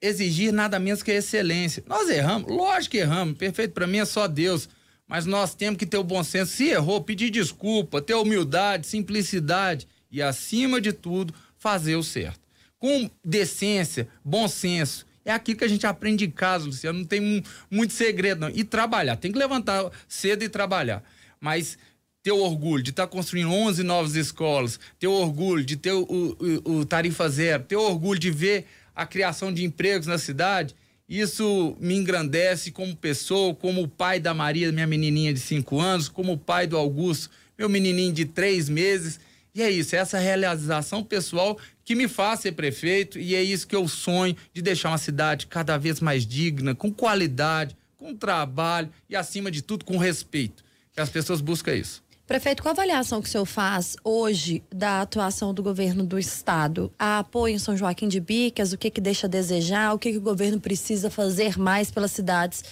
exigir 0.00 0.52
nada 0.52 0.78
menos 0.78 1.02
que 1.02 1.10
excelência. 1.10 1.82
Nós 1.86 2.08
erramos, 2.08 2.50
lógico 2.50 2.92
que 2.92 2.98
erramos, 2.98 3.36
perfeito 3.36 3.72
para 3.72 3.86
mim 3.86 3.98
é 3.98 4.04
só 4.04 4.26
Deus. 4.26 4.68
Mas 5.08 5.24
nós 5.24 5.54
temos 5.54 5.78
que 5.78 5.86
ter 5.86 5.96
o 5.96 6.04
bom 6.04 6.22
senso. 6.22 6.52
Se 6.52 6.68
errou, 6.68 7.00
pedir 7.00 7.30
desculpa, 7.30 8.02
ter 8.02 8.14
humildade, 8.14 8.86
simplicidade 8.86 9.88
e, 10.10 10.20
acima 10.20 10.80
de 10.82 10.92
tudo, 10.92 11.32
fazer 11.56 11.96
o 11.96 12.02
certo. 12.02 12.40
Com 12.78 13.10
decência, 13.24 14.06
bom 14.22 14.46
senso. 14.46 15.06
É 15.24 15.32
aquilo 15.32 15.58
que 15.58 15.64
a 15.64 15.68
gente 15.68 15.86
aprende 15.86 16.26
em 16.26 16.30
casa, 16.30 16.66
Luciano. 16.66 16.98
Não 16.98 17.06
tem 17.06 17.42
muito 17.70 17.94
segredo, 17.94 18.42
não. 18.42 18.50
E 18.50 18.64
trabalhar. 18.64 19.16
Tem 19.16 19.32
que 19.32 19.38
levantar 19.38 19.90
cedo 20.06 20.44
e 20.44 20.48
trabalhar. 20.48 21.02
Mas 21.40 21.78
ter 22.22 22.32
o 22.32 22.38
orgulho 22.38 22.82
de 22.82 22.90
estar 22.90 23.06
tá 23.06 23.12
construindo 23.12 23.50
11 23.50 23.82
novas 23.82 24.14
escolas, 24.14 24.78
ter 24.98 25.06
o 25.06 25.12
orgulho 25.12 25.64
de 25.64 25.76
ter 25.76 25.92
o, 25.92 26.02
o, 26.02 26.78
o, 26.78 26.84
tarifa 26.84 27.28
zero, 27.28 27.62
ter 27.64 27.76
o 27.76 27.82
orgulho 27.82 28.18
de 28.18 28.30
ver 28.30 28.66
a 28.98 29.06
criação 29.06 29.54
de 29.54 29.64
empregos 29.64 30.08
na 30.08 30.18
cidade, 30.18 30.74
isso 31.08 31.76
me 31.78 31.94
engrandece 31.94 32.72
como 32.72 32.96
pessoa, 32.96 33.54
como 33.54 33.86
pai 33.86 34.18
da 34.18 34.34
Maria, 34.34 34.72
minha 34.72 34.88
menininha 34.88 35.32
de 35.32 35.38
5 35.38 35.78
anos, 35.78 36.08
como 36.08 36.36
pai 36.36 36.66
do 36.66 36.76
Augusto, 36.76 37.30
meu 37.56 37.68
menininho 37.68 38.12
de 38.12 38.24
três 38.24 38.68
meses. 38.68 39.20
E 39.54 39.62
é 39.62 39.70
isso, 39.70 39.94
é 39.94 40.00
essa 40.00 40.18
realização 40.18 41.04
pessoal 41.04 41.56
que 41.84 41.94
me 41.94 42.08
faz 42.08 42.40
ser 42.40 42.52
prefeito 42.52 43.20
e 43.20 43.36
é 43.36 43.42
isso 43.42 43.68
que 43.68 43.76
eu 43.76 43.86
sonho 43.86 44.36
de 44.52 44.60
deixar 44.60 44.88
uma 44.88 44.98
cidade 44.98 45.46
cada 45.46 45.78
vez 45.78 46.00
mais 46.00 46.26
digna, 46.26 46.74
com 46.74 46.92
qualidade, 46.92 47.76
com 47.96 48.16
trabalho 48.16 48.90
e, 49.08 49.14
acima 49.14 49.48
de 49.48 49.62
tudo, 49.62 49.84
com 49.84 49.96
respeito. 49.96 50.64
Que 50.92 51.00
as 51.00 51.08
pessoas 51.08 51.40
buscam 51.40 51.72
isso. 51.72 52.02
Prefeito, 52.28 52.62
qual 52.62 52.72
a 52.72 52.74
avaliação 52.74 53.22
que 53.22 53.26
o 53.26 53.30
senhor 53.30 53.46
faz 53.46 53.96
hoje 54.04 54.62
da 54.70 55.00
atuação 55.00 55.54
do 55.54 55.62
governo 55.62 56.04
do 56.04 56.18
estado? 56.18 56.92
Há 56.98 57.20
apoio 57.20 57.54
em 57.54 57.58
São 57.58 57.74
Joaquim 57.74 58.06
de 58.06 58.20
Bicas? 58.20 58.70
O 58.70 58.76
que 58.76 58.90
que 58.90 59.00
deixa 59.00 59.26
a 59.26 59.30
desejar? 59.30 59.94
O 59.94 59.98
que, 59.98 60.12
que 60.12 60.18
o 60.18 60.20
governo 60.20 60.60
precisa 60.60 61.08
fazer 61.08 61.58
mais 61.58 61.90
pelas 61.90 62.12
cidades 62.12 62.62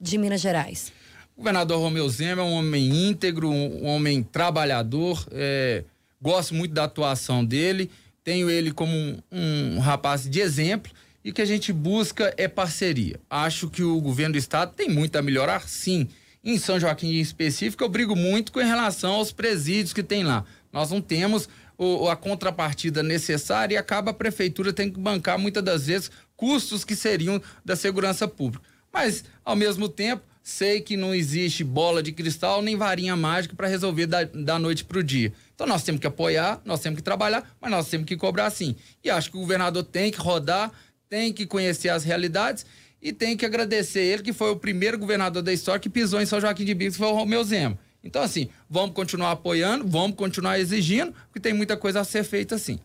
de 0.00 0.18
Minas 0.18 0.40
Gerais? 0.40 0.92
O 1.36 1.42
governador 1.42 1.78
Romeu 1.78 2.08
Zema 2.08 2.42
é 2.42 2.44
um 2.44 2.54
homem 2.54 3.08
íntegro, 3.08 3.48
um 3.48 3.86
homem 3.86 4.20
trabalhador. 4.20 5.24
É, 5.30 5.84
gosto 6.20 6.52
muito 6.52 6.74
da 6.74 6.82
atuação 6.82 7.44
dele. 7.44 7.92
Tenho 8.24 8.50
ele 8.50 8.72
como 8.72 8.92
um, 8.92 9.22
um 9.30 9.78
rapaz 9.78 10.28
de 10.28 10.40
exemplo 10.40 10.90
e 11.24 11.30
que 11.30 11.40
a 11.40 11.46
gente 11.46 11.72
busca 11.72 12.34
é 12.36 12.48
parceria. 12.48 13.20
Acho 13.30 13.70
que 13.70 13.84
o 13.84 14.00
governo 14.00 14.32
do 14.32 14.38
estado 14.38 14.74
tem 14.74 14.88
muito 14.88 15.14
a 15.14 15.22
melhorar, 15.22 15.68
sim 15.68 16.08
em 16.44 16.58
São 16.58 16.78
Joaquim 16.78 17.08
em 17.08 17.20
específico, 17.20 17.82
eu 17.82 17.88
brigo 17.88 18.14
muito 18.14 18.52
com 18.52 18.60
relação 18.60 19.14
aos 19.14 19.32
presídios 19.32 19.92
que 19.92 20.02
tem 20.02 20.22
lá. 20.22 20.44
Nós 20.72 20.90
não 20.90 21.00
temos 21.00 21.48
o, 21.78 22.08
a 22.08 22.16
contrapartida 22.16 23.02
necessária 23.02 23.74
e 23.74 23.78
acaba 23.78 24.10
a 24.10 24.14
prefeitura 24.14 24.72
tendo 24.72 24.92
que 24.92 25.00
bancar 25.00 25.38
muitas 25.38 25.62
das 25.62 25.86
vezes 25.86 26.10
custos 26.36 26.84
que 26.84 26.94
seriam 26.94 27.40
da 27.64 27.74
segurança 27.74 28.28
pública. 28.28 28.64
Mas, 28.92 29.24
ao 29.44 29.56
mesmo 29.56 29.88
tempo, 29.88 30.22
sei 30.42 30.80
que 30.82 30.96
não 30.96 31.14
existe 31.14 31.64
bola 31.64 32.02
de 32.02 32.12
cristal 32.12 32.60
nem 32.60 32.76
varinha 32.76 33.16
mágica 33.16 33.56
para 33.56 33.66
resolver 33.66 34.06
da, 34.06 34.24
da 34.24 34.58
noite 34.58 34.84
para 34.84 34.98
o 34.98 35.02
dia. 35.02 35.32
Então 35.54 35.66
nós 35.66 35.82
temos 35.82 36.00
que 36.00 36.06
apoiar, 36.06 36.60
nós 36.64 36.80
temos 36.80 36.98
que 36.98 37.02
trabalhar, 37.02 37.56
mas 37.60 37.70
nós 37.70 37.88
temos 37.88 38.06
que 38.06 38.16
cobrar 38.16 38.50
sim. 38.50 38.76
E 39.02 39.08
acho 39.08 39.30
que 39.30 39.36
o 39.38 39.40
governador 39.40 39.82
tem 39.82 40.10
que 40.10 40.18
rodar, 40.18 40.70
tem 41.08 41.32
que 41.32 41.46
conhecer 41.46 41.88
as 41.88 42.04
realidades 42.04 42.66
e 43.04 43.12
tem 43.12 43.36
que 43.36 43.44
agradecer 43.44 44.00
ele, 44.00 44.22
que 44.22 44.32
foi 44.32 44.50
o 44.50 44.56
primeiro 44.56 44.98
governador 44.98 45.42
da 45.42 45.52
história 45.52 45.78
que 45.78 45.90
pisou 45.90 46.22
em 46.22 46.26
São 46.26 46.40
Joaquim 46.40 46.64
de 46.64 46.72
Bicos, 46.72 46.96
foi 46.96 47.06
o 47.06 47.12
Romeu 47.12 47.44
Zema. 47.44 47.78
Então, 48.02 48.22
assim, 48.22 48.48
vamos 48.68 48.94
continuar 48.94 49.32
apoiando, 49.32 49.86
vamos 49.86 50.16
continuar 50.16 50.58
exigindo, 50.58 51.12
porque 51.26 51.38
tem 51.38 51.52
muita 51.52 51.76
coisa 51.76 52.00
a 52.00 52.04
ser 52.04 52.24
feita 52.24 52.54
assim. 52.54 52.78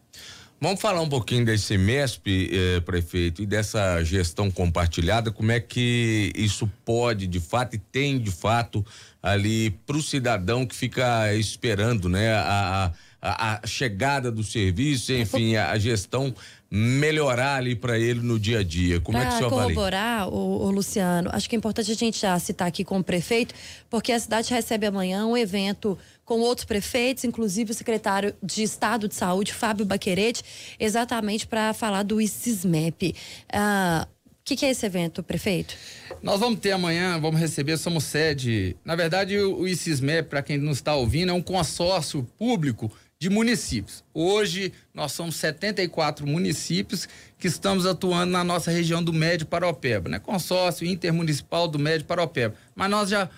Vamos 0.62 0.82
falar 0.82 1.00
um 1.00 1.08
pouquinho 1.08 1.46
desse 1.46 1.78
MESP, 1.78 2.50
eh, 2.52 2.80
prefeito, 2.82 3.42
e 3.42 3.46
dessa 3.46 4.04
gestão 4.04 4.52
compartilhada, 4.52 5.32
como 5.32 5.54
é 5.54 5.60
que 5.62 6.34
isso 6.36 6.70
pode, 6.84 7.26
de 7.28 7.40
fato, 7.40 7.78
e 7.78 7.80
tem 7.80 8.20
de 8.20 8.30
fato 8.30 8.86
ali 9.24 9.72
para 9.88 9.96
o 9.96 10.02
cidadão 10.02 10.66
que 10.66 10.76
fica 10.76 11.34
esperando, 11.34 12.10
né, 12.10 12.34
a, 12.34 12.88
a, 12.88 12.92
a 13.22 13.62
chegada 13.66 14.32
do 14.32 14.44
serviço, 14.44 15.12
enfim, 15.14 15.56
a, 15.56 15.72
a 15.72 15.78
gestão 15.78 16.34
melhorar 16.72 17.56
ali 17.56 17.76
para 17.76 17.98
ele 17.98 18.22
no 18.22 18.40
dia 18.40 18.60
a 18.60 18.64
dia? 18.64 19.02
Como 19.02 19.18
pra 19.18 19.26
é 19.26 19.30
que 19.30 19.34
o 19.34 19.38
senhor 19.38 19.50
corroborar, 19.50 20.30
o, 20.30 20.66
o, 20.66 20.72
Luciano, 20.72 21.30
acho 21.34 21.50
que 21.50 21.56
é 21.56 21.58
importante 21.58 21.92
a 21.92 21.96
gente 21.96 22.20
já 22.20 22.38
citar 22.40 22.68
aqui 22.68 22.84
com 22.84 23.00
o 23.00 23.04
prefeito, 23.04 23.54
porque 23.90 24.12
a 24.12 24.20
cidade 24.20 24.54
recebe 24.54 24.86
amanhã 24.86 25.26
um 25.26 25.36
evento 25.36 25.98
com 26.24 26.40
outros 26.40 26.66
prefeitos, 26.66 27.24
inclusive 27.24 27.72
o 27.72 27.74
secretário 27.74 28.36
de 28.42 28.64
Estado 28.64 29.08
de 29.08 29.16
Saúde, 29.16 29.54
Fábio 29.54 29.86
Baquerete, 29.86 30.44
exatamente 30.80 31.48
para 31.48 31.74
falar 31.74 32.04
do 32.04 32.22
ICISMEP. 32.22 33.16
Ah, 33.52 34.08
que, 34.50 34.56
que, 34.56 34.66
é 34.66 34.72
esse 34.72 34.84
evento, 34.84 35.22
prefeito? 35.22 35.76
Nós 36.24 36.40
vamos 36.40 36.60
ter 36.60 36.72
amanhã, 36.72 37.20
vamos 37.20 37.40
receber, 37.40 37.78
somos 37.78 38.04
sede. 38.04 38.76
Na 38.84 38.96
verdade, 38.96 39.38
o 39.38 39.68
ICISMEP, 39.68 40.28
para 40.28 40.42
quem 40.42 40.58
não 40.58 40.72
está 40.72 40.96
ouvindo, 40.96 41.30
é 41.30 41.34
um 41.34 41.42
consórcio 41.42 42.24
público 42.38 42.92
de 43.22 43.30
municípios. 43.30 44.02
Hoje, 44.14 44.72
nós 44.94 45.12
somos 45.12 45.36
74 45.36 46.26
municípios 46.26 47.06
que 47.38 47.48
estamos 47.48 47.86
atuando 47.86 48.32
na 48.32 48.46
nossa 48.46 48.72
região 48.72 49.04
do 49.04 49.12
Médio 49.12 49.46
Paropeba, 49.46 50.08
né? 50.08 50.20
Consórcio 50.20 50.88
intermunicipal 50.88 51.68
do 51.68 51.78
Médio 51.78 52.06
Paropeba. 52.06 52.56
Mas 52.74 52.90
nós 52.90 53.10
já 53.10 53.30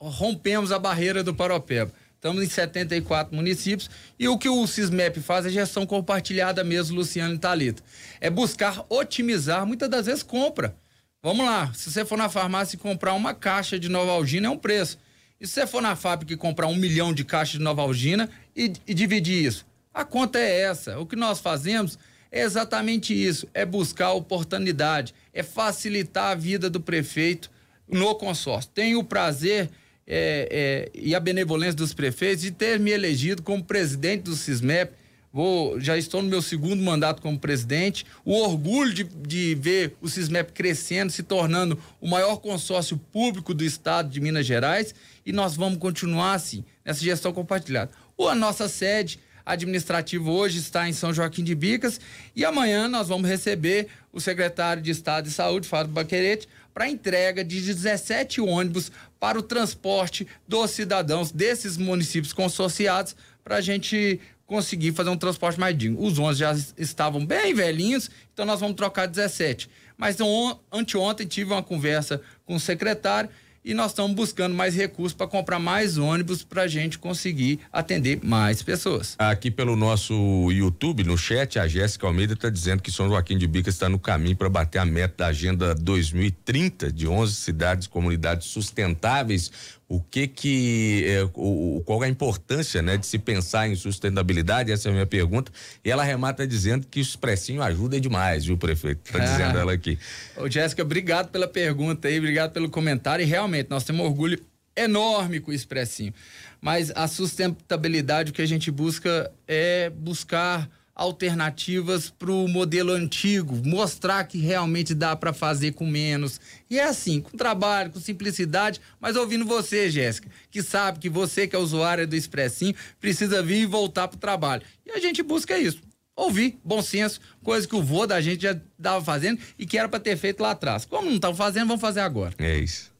rompemos 0.00 0.72
a 0.72 0.80
barreira 0.80 1.22
do 1.22 1.32
Paropeba. 1.32 1.92
Estamos 2.16 2.42
em 2.42 2.48
74 2.48 3.34
municípios 3.34 3.88
e 4.18 4.26
o 4.26 4.36
que 4.36 4.48
o 4.48 4.66
Cismep 4.66 5.20
faz 5.20 5.46
é 5.46 5.48
gestão 5.48 5.86
compartilhada 5.86 6.64
mesmo, 6.64 6.96
Luciano 6.96 7.34
e 7.34 7.38
Thalita. 7.38 7.84
É 8.20 8.28
buscar 8.28 8.84
otimizar, 8.88 9.64
muitas 9.64 9.88
das 9.88 10.06
vezes 10.06 10.24
compra. 10.24 10.74
Vamos 11.22 11.46
lá, 11.46 11.72
se 11.72 11.90
você 11.90 12.04
for 12.04 12.18
na 12.18 12.28
farmácia 12.28 12.74
e 12.74 12.80
comprar 12.80 13.14
uma 13.14 13.32
caixa 13.32 13.78
de 13.78 13.88
Novalgina 13.88 14.48
é 14.48 14.50
um 14.50 14.58
preço. 14.58 14.98
E 15.40 15.46
se 15.46 15.54
você 15.54 15.66
for 15.66 15.80
na 15.80 15.96
fábrica 15.96 16.34
e 16.34 16.36
comprar 16.36 16.66
um 16.66 16.76
milhão 16.76 17.14
de 17.14 17.24
caixas 17.24 17.58
de 17.58 17.64
Novalgina 17.64 18.28
e, 18.54 18.70
e 18.86 18.92
dividir 18.92 19.42
isso? 19.42 19.64
A 19.92 20.04
conta 20.04 20.38
é 20.38 20.60
essa. 20.60 20.98
O 20.98 21.06
que 21.06 21.16
nós 21.16 21.40
fazemos 21.40 21.98
é 22.30 22.42
exatamente 22.42 23.14
isso: 23.14 23.48
é 23.54 23.64
buscar 23.64 24.12
oportunidade, 24.12 25.14
é 25.32 25.42
facilitar 25.42 26.32
a 26.32 26.34
vida 26.34 26.68
do 26.68 26.78
prefeito 26.78 27.50
no 27.88 28.14
consórcio. 28.16 28.70
Tenho 28.74 28.98
o 28.98 29.04
prazer 29.04 29.70
é, 30.06 30.46
é, 30.50 30.90
e 30.94 31.14
a 31.14 31.20
benevolência 31.20 31.74
dos 31.74 31.94
prefeitos 31.94 32.42
de 32.42 32.50
ter 32.50 32.78
me 32.78 32.90
elegido 32.90 33.42
como 33.42 33.64
presidente 33.64 34.24
do 34.24 34.36
CISMEP. 34.36 34.92
Vou, 35.32 35.80
já 35.80 35.96
estou 35.96 36.22
no 36.22 36.28
meu 36.28 36.42
segundo 36.42 36.82
mandato 36.82 37.22
como 37.22 37.38
presidente. 37.38 38.04
O 38.24 38.32
orgulho 38.32 38.92
de, 38.92 39.04
de 39.04 39.54
ver 39.54 39.94
o 40.00 40.08
CISMEP 40.08 40.52
crescendo, 40.52 41.12
se 41.12 41.22
tornando 41.22 41.78
o 42.00 42.08
maior 42.08 42.36
consórcio 42.38 42.98
público 43.12 43.54
do 43.54 43.62
estado 43.62 44.08
de 44.08 44.20
Minas 44.20 44.44
Gerais. 44.44 44.94
E 45.24 45.32
nós 45.32 45.54
vamos 45.54 45.78
continuar 45.78 46.34
assim, 46.34 46.64
nessa 46.84 47.00
gestão 47.00 47.32
compartilhada. 47.32 47.92
Ou 48.16 48.28
a 48.28 48.34
nossa 48.34 48.68
sede 48.68 49.20
administrativa 49.46 50.30
hoje 50.30 50.58
está 50.58 50.88
em 50.88 50.92
São 50.92 51.14
Joaquim 51.14 51.44
de 51.44 51.54
Bicas. 51.54 52.00
E 52.34 52.44
amanhã 52.44 52.88
nós 52.88 53.08
vamos 53.08 53.28
receber 53.28 53.86
o 54.12 54.20
secretário 54.20 54.82
de 54.82 54.90
Estado 54.90 55.26
de 55.26 55.30
Saúde, 55.30 55.68
Fábio 55.68 55.92
Baquerete, 55.92 56.48
para 56.74 56.88
entrega 56.88 57.44
de 57.44 57.60
17 57.60 58.40
ônibus 58.40 58.90
para 59.18 59.38
o 59.38 59.42
transporte 59.42 60.26
dos 60.46 60.70
cidadãos 60.70 61.30
desses 61.30 61.76
municípios 61.76 62.32
consorciados 62.32 63.14
para 63.44 63.56
a 63.56 63.60
gente 63.60 64.20
conseguir 64.50 64.90
fazer 64.90 65.10
um 65.10 65.16
transporte 65.16 65.60
mais 65.60 65.78
digno. 65.78 66.02
Os 66.02 66.18
11 66.18 66.40
já 66.40 66.52
estavam 66.76 67.24
bem 67.24 67.54
velhinhos, 67.54 68.10
então 68.34 68.44
nós 68.44 68.58
vamos 68.58 68.74
trocar 68.74 69.06
17. 69.06 69.70
Mas 69.96 70.20
on, 70.20 70.58
anteontem 70.72 71.24
tive 71.24 71.52
uma 71.52 71.62
conversa 71.62 72.20
com 72.44 72.56
o 72.56 72.60
secretário 72.60 73.30
e 73.64 73.74
nós 73.74 73.92
estamos 73.92 74.12
buscando 74.12 74.52
mais 74.52 74.74
recursos 74.74 75.14
para 75.14 75.28
comprar 75.28 75.60
mais 75.60 75.98
ônibus 75.98 76.42
para 76.42 76.62
a 76.62 76.66
gente 76.66 76.98
conseguir 76.98 77.60
atender 77.72 78.18
mais 78.24 78.60
pessoas. 78.60 79.14
Aqui 79.20 79.52
pelo 79.52 79.76
nosso 79.76 80.50
YouTube, 80.50 81.04
no 81.04 81.16
chat, 81.16 81.56
a 81.56 81.68
Jéssica 81.68 82.08
Almeida 82.08 82.32
está 82.32 82.50
dizendo 82.50 82.82
que 82.82 82.90
São 82.90 83.08
Joaquim 83.08 83.38
de 83.38 83.46
Bicas 83.46 83.74
está 83.74 83.88
no 83.88 84.00
caminho 84.00 84.34
para 84.34 84.48
bater 84.48 84.78
a 84.78 84.84
meta 84.84 85.14
da 85.18 85.26
Agenda 85.28 85.76
2030 85.76 86.90
de 86.90 87.06
11 87.06 87.34
cidades 87.34 87.86
e 87.86 87.88
comunidades 87.88 88.48
sustentáveis 88.48 89.52
o 89.90 90.00
que 90.00 90.28
que 90.28 91.04
é, 91.04 91.28
o, 91.34 91.82
qual 91.84 92.04
é 92.04 92.06
a 92.06 92.08
importância 92.08 92.80
né 92.80 92.96
de 92.96 93.04
se 93.04 93.18
pensar 93.18 93.66
em 93.66 93.74
sustentabilidade? 93.74 94.70
Essa 94.70 94.88
é 94.88 94.90
a 94.90 94.92
minha 94.92 95.06
pergunta. 95.06 95.50
E 95.84 95.90
ela 95.90 96.04
remata 96.04 96.46
dizendo 96.46 96.86
que 96.86 97.00
o 97.00 97.02
expressinho 97.02 97.60
ajuda 97.60 98.00
demais 98.00 98.44
viu 98.44 98.56
prefeito? 98.56 99.12
Tá 99.12 99.18
dizendo 99.18 99.58
ela 99.58 99.72
aqui. 99.72 99.98
Ô 100.36 100.48
Jéssica 100.48 100.82
obrigado 100.82 101.30
pela 101.30 101.48
pergunta 101.48 102.06
aí 102.06 102.18
obrigado 102.18 102.52
pelo 102.52 102.70
comentário. 102.70 103.24
E 103.24 103.26
realmente 103.26 103.68
nós 103.68 103.82
temos 103.82 104.02
um 104.02 104.04
orgulho 104.04 104.40
enorme 104.76 105.40
com 105.40 105.50
o 105.50 105.54
expressinho. 105.54 106.14
Mas 106.60 106.92
a 106.94 107.08
sustentabilidade 107.08 108.30
o 108.30 108.32
que 108.32 108.42
a 108.42 108.46
gente 108.46 108.70
busca 108.70 109.28
é 109.48 109.90
buscar 109.90 110.70
alternativas 111.00 112.10
para 112.10 112.30
o 112.30 112.46
modelo 112.46 112.92
antigo, 112.92 113.56
mostrar 113.64 114.22
que 114.24 114.36
realmente 114.36 114.94
dá 114.94 115.16
para 115.16 115.32
fazer 115.32 115.72
com 115.72 115.86
menos. 115.86 116.38
E 116.68 116.78
é 116.78 116.84
assim, 116.84 117.22
com 117.22 117.38
trabalho, 117.38 117.90
com 117.90 117.98
simplicidade, 117.98 118.82
mas 119.00 119.16
ouvindo 119.16 119.46
você, 119.46 119.88
Jéssica, 119.88 120.28
que 120.50 120.62
sabe 120.62 120.98
que 120.98 121.08
você 121.08 121.48
que 121.48 121.56
é 121.56 121.58
usuária 121.58 122.06
do 122.06 122.14
Expressinho 122.14 122.74
precisa 123.00 123.42
vir 123.42 123.62
e 123.62 123.66
voltar 123.66 124.08
para 124.08 124.18
o 124.18 124.20
trabalho. 124.20 124.62
E 124.84 124.90
a 124.90 124.98
gente 124.98 125.22
busca 125.22 125.58
isso. 125.58 125.80
Ouvir, 126.14 126.60
bom 126.62 126.82
senso, 126.82 127.18
coisa 127.42 127.66
que 127.66 127.74
o 127.74 127.82
vô 127.82 128.06
da 128.06 128.20
gente 128.20 128.42
já 128.42 128.52
estava 128.52 129.02
fazendo 129.02 129.40
e 129.58 129.64
que 129.64 129.78
era 129.78 129.88
para 129.88 130.00
ter 130.00 130.18
feito 130.18 130.42
lá 130.42 130.50
atrás. 130.50 130.84
Como 130.84 131.06
não 131.06 131.14
estão 131.14 131.34
fazendo, 131.34 131.68
vamos 131.68 131.80
fazer 131.80 132.00
agora. 132.00 132.34
É 132.36 132.58
isso. 132.58 132.92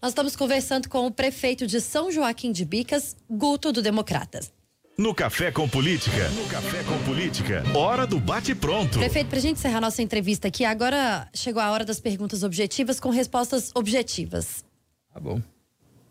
Nós 0.00 0.12
estamos 0.12 0.34
conversando 0.34 0.88
com 0.88 1.06
o 1.06 1.10
prefeito 1.10 1.66
de 1.66 1.82
São 1.82 2.10
Joaquim 2.10 2.50
de 2.50 2.64
Bicas, 2.64 3.14
Guto 3.28 3.72
do 3.72 3.82
Democratas. 3.82 4.55
No 4.98 5.14
Café 5.14 5.52
com 5.52 5.68
Política. 5.68 6.30
No 6.30 6.48
Café 6.48 6.82
com 6.84 6.98
Política. 7.04 7.62
Hora 7.76 8.06
do 8.06 8.18
bate-pronto. 8.18 8.98
Prefeito, 8.98 9.28
pra 9.28 9.38
gente 9.38 9.58
encerrar 9.58 9.78
nossa 9.78 10.00
entrevista 10.00 10.48
aqui, 10.48 10.64
agora 10.64 11.28
chegou 11.34 11.60
a 11.60 11.70
hora 11.70 11.84
das 11.84 12.00
perguntas 12.00 12.42
objetivas 12.42 12.98
com 12.98 13.10
respostas 13.10 13.70
objetivas. 13.74 14.64
Tá 15.12 15.20
bom. 15.20 15.42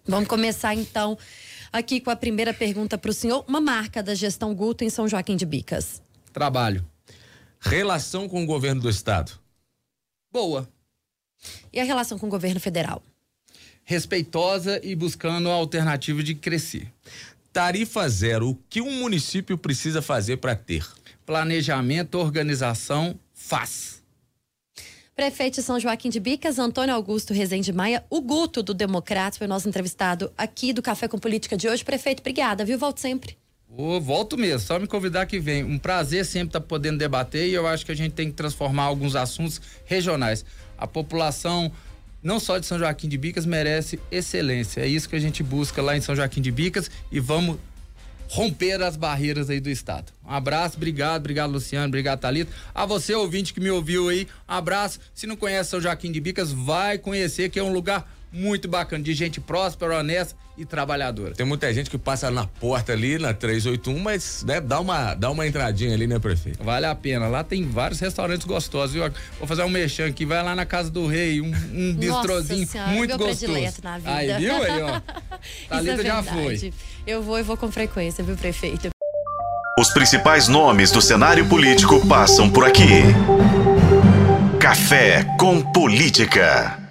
Vamos 0.05 0.29
começar 0.29 0.75
então 0.75 1.17
aqui 1.73 1.99
com 1.99 2.11
a 2.11 2.15
primeira 2.15 2.53
pergunta 2.53 2.95
para 2.95 3.09
o 3.09 3.13
senhor. 3.13 3.43
Uma 3.47 3.59
marca 3.59 4.03
da 4.03 4.13
gestão 4.13 4.53
Guto 4.53 4.83
em 4.83 4.89
São 4.91 5.07
Joaquim 5.07 5.35
de 5.35 5.47
Bicas. 5.47 5.99
Trabalho. 6.31 6.85
Relação 7.59 8.29
com 8.29 8.43
o 8.43 8.45
governo 8.45 8.83
do 8.83 8.89
estado. 8.89 9.31
Boa. 10.31 10.69
E 11.73 11.79
a 11.79 11.83
relação 11.83 12.19
com 12.19 12.27
o 12.27 12.29
governo 12.29 12.59
federal? 12.59 13.01
Respeitosa 13.83 14.79
e 14.83 14.95
buscando 14.95 15.49
a 15.49 15.53
alternativa 15.53 16.21
de 16.21 16.35
crescer. 16.35 16.91
Tarifa 17.55 18.09
zero, 18.09 18.49
o 18.49 18.55
que 18.69 18.81
um 18.81 18.91
município 18.91 19.57
precisa 19.57 20.01
fazer 20.01 20.35
para 20.35 20.57
ter? 20.57 20.85
Planejamento, 21.25 22.15
organização, 22.15 23.17
faz. 23.33 24.03
Prefeito 25.15 25.55
de 25.55 25.63
São 25.63 25.79
Joaquim 25.79 26.09
de 26.09 26.19
Bicas, 26.19 26.59
Antônio 26.59 26.93
Augusto 26.93 27.33
Rezende 27.33 27.71
Maia, 27.71 28.03
o 28.09 28.19
Guto 28.19 28.61
do 28.61 28.73
Democratas, 28.73 29.37
foi 29.37 29.47
nosso 29.47 29.69
entrevistado 29.69 30.33
aqui 30.37 30.73
do 30.73 30.81
Café 30.81 31.07
com 31.07 31.17
Política 31.17 31.55
de 31.55 31.69
hoje. 31.69 31.85
Prefeito, 31.85 32.19
obrigada, 32.19 32.65
viu? 32.65 32.77
Volto 32.77 32.99
sempre. 32.99 33.37
Oh, 33.69 34.01
volto 34.01 34.37
mesmo, 34.37 34.59
só 34.59 34.77
me 34.77 34.85
convidar 34.85 35.25
que 35.25 35.39
vem. 35.39 35.63
Um 35.63 35.79
prazer 35.79 36.25
sempre 36.25 36.49
estar 36.49 36.59
tá 36.59 36.67
podendo 36.67 36.97
debater 36.97 37.47
e 37.47 37.53
eu 37.53 37.65
acho 37.65 37.85
que 37.85 37.91
a 37.93 37.95
gente 37.95 38.11
tem 38.11 38.27
que 38.27 38.35
transformar 38.35 38.83
alguns 38.83 39.15
assuntos 39.15 39.61
regionais. 39.85 40.43
A 40.77 40.85
população 40.85 41.71
não 42.25 42.39
só 42.39 42.57
de 42.57 42.65
São 42.65 42.79
Joaquim 42.79 43.07
de 43.07 43.19
Bicas, 43.19 43.45
merece 43.45 43.99
excelência. 44.11 44.81
É 44.81 44.87
isso 44.87 45.07
que 45.07 45.15
a 45.15 45.19
gente 45.19 45.43
busca 45.43 45.79
lá 45.79 45.95
em 45.95 46.01
São 46.01 46.15
Joaquim 46.15 46.41
de 46.41 46.51
Bicas 46.51 46.89
e 47.11 47.19
vamos 47.19 47.59
romper 48.27 48.81
as 48.81 48.97
barreiras 48.97 49.47
aí 49.47 49.59
do 49.59 49.69
estado. 49.69 50.11
Um 50.25 50.31
abraço, 50.31 50.75
obrigado, 50.75 51.19
obrigado 51.21 51.51
Luciano, 51.51 51.85
obrigado 51.85 52.19
Talito. 52.19 52.51
A 52.73 52.83
você 52.83 53.13
ouvinte 53.13 53.53
que 53.53 53.59
me 53.59 53.69
ouviu 53.69 54.09
aí, 54.09 54.27
um 54.49 54.53
abraço. 54.53 54.99
Se 55.13 55.27
não 55.27 55.35
conhece 55.35 55.69
São 55.69 55.79
Joaquim 55.79 56.11
de 56.11 56.19
Bicas, 56.19 56.51
vai 56.51 56.97
conhecer 56.97 57.49
que 57.49 57.59
é 57.59 57.63
um 57.63 57.71
lugar 57.71 58.11
muito 58.35 58.67
bacana, 58.67 59.01
de 59.01 59.13
gente 59.13 59.39
próspera, 59.39 59.97
honesta 59.97 60.35
e 60.57 60.65
trabalhadora. 60.65 61.33
Tem 61.33 61.45
muita 61.45 61.73
gente 61.73 61.89
que 61.89 61.97
passa 61.97 62.29
na 62.29 62.45
porta 62.45 62.91
ali, 62.91 63.17
na 63.17 63.33
381, 63.33 63.99
mas 63.99 64.43
né, 64.43 64.59
dá, 64.59 64.79
uma, 64.79 65.13
dá 65.13 65.31
uma 65.31 65.47
entradinha 65.47 65.93
ali, 65.93 66.05
né, 66.05 66.19
prefeito? 66.19 66.63
Vale 66.63 66.85
a 66.85 66.93
pena. 66.93 67.27
Lá 67.27 67.43
tem 67.43 67.67
vários 67.67 67.99
restaurantes 67.99 68.45
gostosos. 68.45 68.93
Viu? 68.93 69.03
Vou 69.39 69.47
fazer 69.47 69.63
um 69.63 69.69
mexão 69.69 70.05
aqui, 70.05 70.25
vai 70.25 70.43
lá 70.43 70.53
na 70.53 70.65
Casa 70.65 70.89
do 70.89 71.07
Rei, 71.07 71.39
um, 71.41 71.51
um 71.73 71.93
bistrozinho 71.93 72.67
senhora, 72.67 72.91
muito 72.91 73.17
gostoso. 73.17 73.81
Na 73.83 73.97
vida. 73.97 74.15
Aí, 74.15 74.33
viu 74.37 74.55
aí, 74.55 74.81
ó. 74.81 75.01
Thalita 75.69 76.01
é 76.01 76.05
já 76.05 76.23
foi. 76.23 76.73
Eu 77.07 77.23
vou 77.23 77.39
e 77.39 77.43
vou 77.43 77.55
com 77.55 77.71
frequência, 77.71 78.23
viu, 78.23 78.35
prefeito? 78.35 78.89
Os 79.79 79.91
principais 79.91 80.47
nomes 80.47 80.91
do 80.91 81.01
cenário 81.01 81.47
político 81.47 82.05
passam 82.07 82.49
por 82.49 82.65
aqui. 82.65 83.03
Café 84.59 85.25
com 85.37 85.61
Política. 85.61 86.84